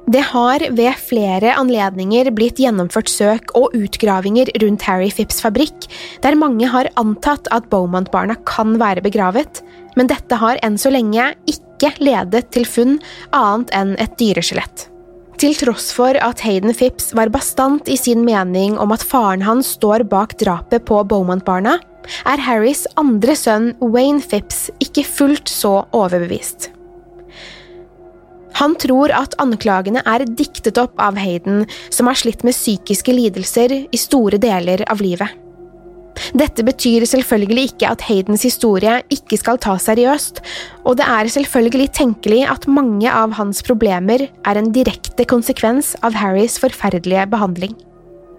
Det 0.10 0.22
har 0.32 0.64
ved 0.74 0.98
flere 0.98 1.54
anledninger 1.60 2.32
blitt 2.34 2.60
gjennomført 2.60 3.10
søk 3.12 3.52
og 3.58 3.76
utgravinger 3.78 4.50
rundt 4.64 4.86
Harry 4.88 5.12
Phipps 5.14 5.42
fabrikk, 5.44 5.86
der 6.24 6.38
mange 6.40 6.68
har 6.68 6.90
antatt 7.00 7.48
at 7.54 7.70
Beaumont-barna 7.70 8.36
kan 8.50 8.80
være 8.82 9.04
begravet, 9.06 9.62
men 9.96 10.10
dette 10.10 10.40
har 10.42 10.60
enn 10.66 10.80
så 10.82 10.92
lenge 10.92 11.32
ikke 11.46 11.94
ledet 12.02 12.50
til 12.52 12.66
funn 12.66 12.98
annet 13.36 13.72
enn 13.78 13.94
et 14.02 14.18
dyreskjelett. 14.20 14.88
Til 15.42 15.56
tross 15.58 15.90
for 15.96 16.18
at 16.22 16.42
Hayden 16.46 16.74
Phipps 16.78 17.14
var 17.18 17.32
bastant 17.34 17.88
i 17.90 17.98
sin 17.98 18.26
mening 18.26 18.78
om 18.82 18.92
at 18.94 19.06
faren 19.06 19.42
hans 19.46 19.72
står 19.78 20.06
bak 20.10 20.36
drapet 20.42 20.86
på 20.90 21.02
Beaumont-barna, 21.10 21.80
er 22.26 22.42
Harrys 22.42 22.88
andre 22.98 23.38
sønn 23.38 23.72
Wayne 23.82 24.22
Phipps 24.22 24.70
ikke 24.82 25.06
fullt 25.06 25.50
så 25.50 25.84
overbevist. 25.94 26.72
Han 28.60 28.76
tror 28.80 29.14
at 29.16 29.38
anklagene 29.42 30.04
er 30.08 30.26
diktet 30.26 30.80
opp 30.82 31.00
av 31.02 31.20
Hayden, 31.22 31.64
som 31.90 32.10
har 32.10 32.20
slitt 32.20 32.44
med 32.48 32.58
psykiske 32.58 33.16
lidelser 33.16 33.78
i 33.80 34.00
store 34.00 34.42
deler 34.42 34.84
av 34.92 35.04
livet. 35.04 35.30
Dette 36.38 36.64
betyr 36.68 37.06
selvfølgelig 37.08 37.72
ikke 37.72 37.92
at 37.94 38.04
Haydens 38.06 38.44
historie 38.46 38.98
ikke 39.14 39.40
skal 39.40 39.60
tas 39.64 39.88
seriøst, 39.88 40.42
og 40.86 40.98
det 41.00 41.08
er 41.08 41.32
selvfølgelig 41.32 41.88
tenkelig 41.98 42.44
at 42.52 42.68
mange 42.70 43.10
av 43.12 43.38
hans 43.40 43.64
problemer 43.66 44.28
er 44.28 44.60
en 44.60 44.72
direkte 44.76 45.26
konsekvens 45.26 45.96
av 46.06 46.18
Harrys 46.20 46.60
forferdelige 46.62 47.26
behandling. 47.32 47.74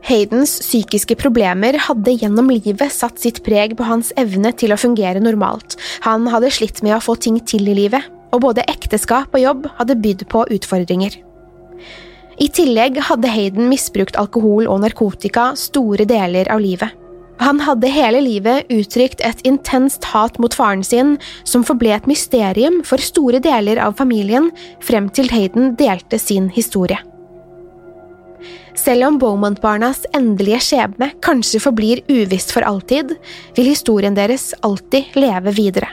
Haydens 0.03 0.57
psykiske 0.65 1.15
problemer 1.21 1.77
hadde 1.79 2.17
gjennom 2.19 2.49
livet 2.51 2.91
satt 2.91 3.21
sitt 3.23 3.39
preg 3.47 3.77
på 3.79 3.87
hans 3.87 4.11
evne 4.19 4.51
til 4.59 4.75
å 4.75 4.81
fungere 4.81 5.23
normalt. 5.23 5.77
Han 6.07 6.27
hadde 6.33 6.51
slitt 6.55 6.83
med 6.83 6.97
å 6.97 7.05
få 7.05 7.15
ting 7.23 7.39
til 7.47 7.71
i 7.71 7.77
livet, 7.85 8.03
og 8.33 8.43
både 8.47 8.65
ekteskap 8.71 9.35
og 9.35 9.45
jobb 9.45 9.69
hadde 9.79 9.99
bydd 10.03 10.27
på 10.33 10.47
utfordringer. 10.57 11.19
I 12.41 12.49
tillegg 12.49 12.99
hadde 13.07 13.31
Hayden 13.31 13.69
misbrukt 13.71 14.17
alkohol 14.19 14.67
og 14.71 14.81
narkotika 14.83 15.53
store 15.59 16.07
deler 16.09 16.49
av 16.51 16.63
livet. 16.65 16.91
Han 17.43 17.59
hadde 17.65 17.91
hele 17.91 18.21
livet 18.23 18.69
uttrykt 18.71 19.23
et 19.25 19.41
intenst 19.49 20.05
hat 20.13 20.39
mot 20.43 20.55
faren 20.55 20.85
sin, 20.87 21.17
som 21.49 21.65
forble 21.67 21.91
et 21.95 22.07
mysterium 22.07 22.83
for 22.87 23.03
store 23.03 23.41
deler 23.43 23.81
av 23.83 23.97
familien 23.99 24.51
frem 24.85 25.09
til 25.11 25.31
Hayden 25.33 25.75
delte 25.81 26.21
sin 26.23 26.51
historie. 26.55 27.01
Selv 28.79 29.05
om 29.11 29.19
Beaumont-barnas 29.21 30.07
endelige 30.17 30.63
skjebne 30.65 31.11
kanskje 31.25 31.61
forblir 31.61 32.05
uvisst 32.09 32.55
for 32.55 32.65
alltid, 32.65 33.17
vil 33.57 33.69
historien 33.69 34.17
deres 34.17 34.53
alltid 34.65 35.19
leve 35.19 35.53
videre. 35.59 35.91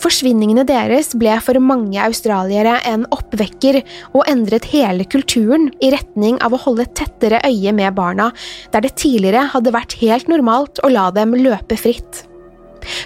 Forsvinningene 0.00 0.66
deres 0.68 1.14
ble 1.16 1.38
for 1.40 1.58
mange 1.62 1.98
australiere 2.02 2.76
en 2.88 3.06
oppvekker 3.14 3.80
og 4.12 4.22
endret 4.28 4.68
hele 4.72 5.06
kulturen 5.08 5.70
i 5.80 5.90
retning 5.94 6.38
av 6.44 6.54
å 6.54 6.60
holde 6.66 6.88
tettere 6.98 7.40
øye 7.48 7.72
med 7.76 7.96
barna, 7.96 8.30
der 8.72 8.84
det 8.84 8.96
tidligere 9.00 9.48
hadde 9.54 9.74
vært 9.74 9.96
helt 10.02 10.28
normalt 10.32 10.82
å 10.84 10.92
la 10.92 11.08
dem 11.16 11.34
løpe 11.40 11.78
fritt. 11.80 12.26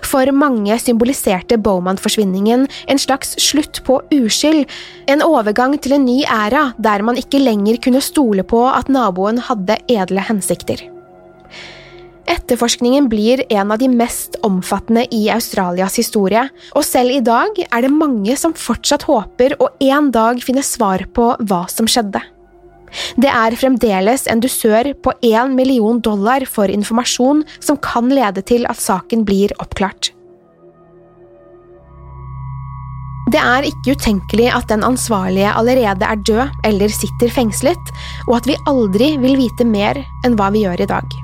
For 0.04 0.28
mange 0.36 0.76
symboliserte 0.82 1.56
Bowman-forsvinningen 1.62 2.66
en 2.68 3.00
slags 3.00 3.32
slutt 3.40 3.80
på 3.86 4.00
uskyld, 4.12 4.66
en 5.08 5.24
overgang 5.24 5.78
til 5.80 5.96
en 5.96 6.04
ny 6.04 6.20
æra 6.28 6.70
der 6.76 7.06
man 7.06 7.20
ikke 7.20 7.40
lenger 7.40 7.80
kunne 7.80 8.04
stole 8.04 8.44
på 8.44 8.66
at 8.68 8.92
naboen 8.92 9.40
hadde 9.48 9.80
edle 9.88 10.26
hensikter. 10.28 10.84
Etterforskningen 12.30 13.08
blir 13.10 13.42
en 13.50 13.72
av 13.72 13.78
de 13.78 13.88
mest 13.90 14.36
omfattende 14.46 15.02
i 15.14 15.24
Australias 15.34 15.96
historie, 15.98 16.44
og 16.78 16.84
selv 16.86 17.16
i 17.16 17.22
dag 17.26 17.56
er 17.66 17.82
det 17.82 17.90
mange 17.90 18.36
som 18.38 18.54
fortsatt 18.54 19.08
håper 19.08 19.56
å 19.58 19.72
en 19.82 20.12
dag 20.14 20.38
finne 20.44 20.62
svar 20.62 21.02
på 21.16 21.32
hva 21.40 21.64
som 21.72 21.90
skjedde. 21.90 22.22
Det 23.18 23.30
er 23.30 23.56
fremdeles 23.58 24.26
en 24.30 24.42
dusør 24.42 24.92
på 25.02 25.14
én 25.26 25.54
million 25.58 25.98
dollar 26.02 26.46
for 26.46 26.70
informasjon 26.70 27.42
som 27.58 27.78
kan 27.82 28.10
lede 28.10 28.42
til 28.46 28.66
at 28.70 28.82
saken 28.82 29.26
blir 29.26 29.54
oppklart. 29.62 30.12
Det 33.30 33.38
er 33.38 33.66
ikke 33.66 33.94
utenkelig 33.94 34.48
at 34.50 34.66
den 34.70 34.82
ansvarlige 34.86 35.52
allerede 35.54 36.06
er 36.06 36.22
død 36.26 36.62
eller 36.66 36.94
sitter 36.94 37.30
fengslet, 37.30 37.92
og 38.26 38.40
at 38.40 38.50
vi 38.50 38.58
aldri 38.70 39.12
vil 39.22 39.38
vite 39.38 39.66
mer 39.66 40.02
enn 40.26 40.38
hva 40.38 40.50
vi 40.54 40.64
gjør 40.66 40.82
i 40.82 40.90
dag. 40.90 41.20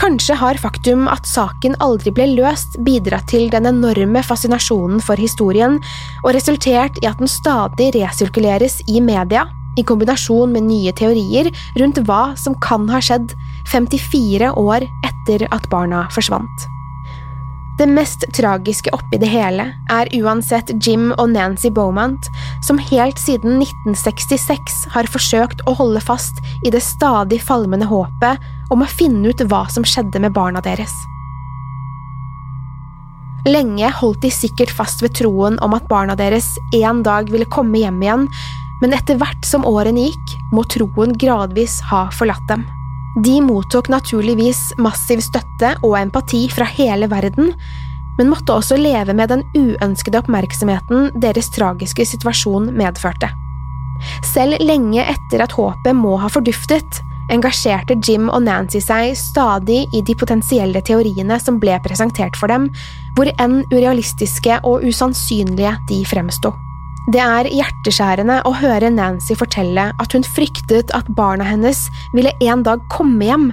Kanskje 0.00 0.36
har 0.38 0.60
faktum 0.60 1.06
at 1.10 1.26
saken 1.28 1.76
aldri 1.84 2.12
ble 2.14 2.28
løst 2.36 2.78
bidratt 2.86 3.28
til 3.32 3.48
den 3.52 3.68
enorme 3.70 4.22
fascinasjonen 4.24 5.02
for 5.04 5.20
historien, 5.20 5.78
og 6.24 6.34
resultert 6.36 6.98
i 7.02 7.08
at 7.10 7.20
den 7.20 7.30
stadig 7.30 7.92
resirkuleres 7.98 8.80
i 8.88 9.02
media, 9.04 9.46
i 9.78 9.84
kombinasjon 9.86 10.54
med 10.54 10.66
nye 10.66 10.94
teorier 10.96 11.50
rundt 11.78 12.00
hva 12.08 12.32
som 12.38 12.56
kan 12.64 12.88
ha 12.90 13.02
skjedd 13.04 13.34
54 13.70 14.50
år 14.58 14.88
etter 15.06 15.46
at 15.54 15.70
barna 15.70 16.06
forsvant. 16.14 16.68
Det 17.78 17.86
mest 17.86 18.24
tragiske 18.34 18.90
oppi 18.90 19.20
det 19.22 19.28
hele 19.30 19.68
er 19.94 20.08
uansett 20.18 20.72
Jim 20.82 21.12
og 21.12 21.28
Nancy 21.30 21.70
Beaumont, 21.70 22.26
som 22.66 22.80
helt 22.88 23.20
siden 23.22 23.60
1966 23.62 24.80
har 24.96 25.06
forsøkt 25.06 25.62
å 25.70 25.76
holde 25.78 26.02
fast 26.02 26.40
i 26.66 26.72
det 26.74 26.82
stadig 26.82 27.38
falmende 27.46 27.86
håpet 27.86 28.42
om 28.74 28.82
å 28.82 28.90
finne 28.90 29.30
ut 29.30 29.44
hva 29.46 29.62
som 29.70 29.86
skjedde 29.86 30.18
med 30.24 30.34
barna 30.34 30.62
deres. 30.64 30.90
Lenge 33.46 33.92
holdt 34.00 34.24
de 34.26 34.32
sikkert 34.34 34.74
fast 34.74 35.04
ved 35.04 35.14
troen 35.14 35.60
om 35.62 35.76
at 35.78 35.86
barna 35.86 36.18
deres 36.18 36.50
en 36.74 37.04
dag 37.06 37.30
ville 37.30 37.46
komme 37.46 37.78
hjem 37.78 38.02
igjen, 38.02 38.26
men 38.82 38.96
etter 38.98 39.22
hvert 39.22 39.46
som 39.46 39.62
årene 39.66 40.08
gikk, 40.08 40.34
må 40.50 40.66
troen 40.66 41.14
gradvis 41.14 41.78
ha 41.92 42.08
forlatt 42.18 42.50
dem. 42.50 42.66
De 43.24 43.40
mottok 43.42 43.88
naturligvis 43.90 44.74
massiv 44.78 45.22
støtte 45.24 45.72
og 45.82 45.96
empati 45.98 46.44
fra 46.52 46.68
hele 46.70 47.08
verden, 47.10 47.50
men 48.18 48.30
måtte 48.30 48.54
også 48.54 48.78
leve 48.78 49.14
med 49.16 49.32
den 49.32 49.42
uønskede 49.58 50.20
oppmerksomheten 50.20 51.10
deres 51.22 51.50
tragiske 51.54 52.06
situasjon 52.06 52.70
medførte. 52.78 53.30
Selv 54.26 54.60
lenge 54.62 55.02
etter 55.02 55.42
at 55.42 55.56
håpet 55.58 55.96
må 55.98 56.14
ha 56.22 56.30
forduftet, 56.30 57.00
engasjerte 57.34 57.98
Jim 58.06 58.30
og 58.30 58.44
Nancy 58.46 58.80
seg 58.84 59.16
stadig 59.18 59.82
i 59.94 60.04
de 60.04 60.14
potensielle 60.18 60.82
teoriene 60.86 61.40
som 61.42 61.58
ble 61.60 61.74
presentert 61.84 62.38
for 62.38 62.50
dem, 62.52 62.70
hvor 63.18 63.30
enn 63.34 63.60
urealistiske 63.72 64.62
og 64.62 64.86
usannsynlige 64.86 65.74
de 65.90 66.02
fremsto. 66.08 66.54
Det 67.08 67.20
er 67.24 67.46
hjerteskjærende 67.48 68.42
å 68.44 68.50
høre 68.58 68.90
Nancy 68.92 69.32
fortelle 69.38 69.86
at 69.96 70.12
hun 70.12 70.26
fryktet 70.26 70.90
at 70.92 71.06
barna 71.16 71.46
hennes 71.46 71.86
ville 72.12 72.34
en 72.44 72.64
dag 72.66 72.82
komme 72.92 73.24
hjem, 73.24 73.46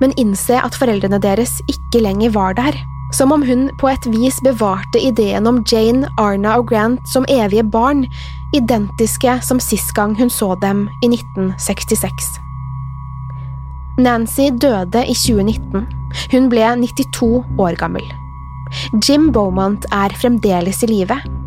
men 0.00 0.14
innse 0.16 0.56
at 0.56 0.78
foreldrene 0.80 1.20
deres 1.20 1.58
ikke 1.68 2.00
lenger 2.06 2.32
var 2.32 2.56
der. 2.56 2.78
Som 3.12 3.34
om 3.36 3.44
hun 3.44 3.66
på 3.76 3.90
et 3.92 4.08
vis 4.14 4.38
bevarte 4.40 4.96
ideen 4.96 5.44
om 5.44 5.60
Jane, 5.68 6.08
Arna 6.16 6.54
og 6.56 6.70
Grant 6.70 7.04
som 7.12 7.28
evige 7.28 7.66
barn, 7.68 8.06
identiske 8.56 9.36
som 9.44 9.60
sist 9.60 9.92
gang 9.98 10.16
hun 10.16 10.32
så 10.32 10.54
dem 10.64 10.86
i 11.04 11.12
1966. 11.12 12.32
Nancy 14.00 14.48
døde 14.56 15.04
i 15.04 15.12
2019. 15.12 15.84
Hun 16.32 16.48
ble 16.48 16.64
92 16.80 17.60
år 17.60 17.76
gammel. 17.76 18.08
Jim 19.04 19.28
Beaumont 19.36 19.84
er 19.92 20.16
fremdeles 20.16 20.80
i 20.80 20.88
live, 20.88 21.20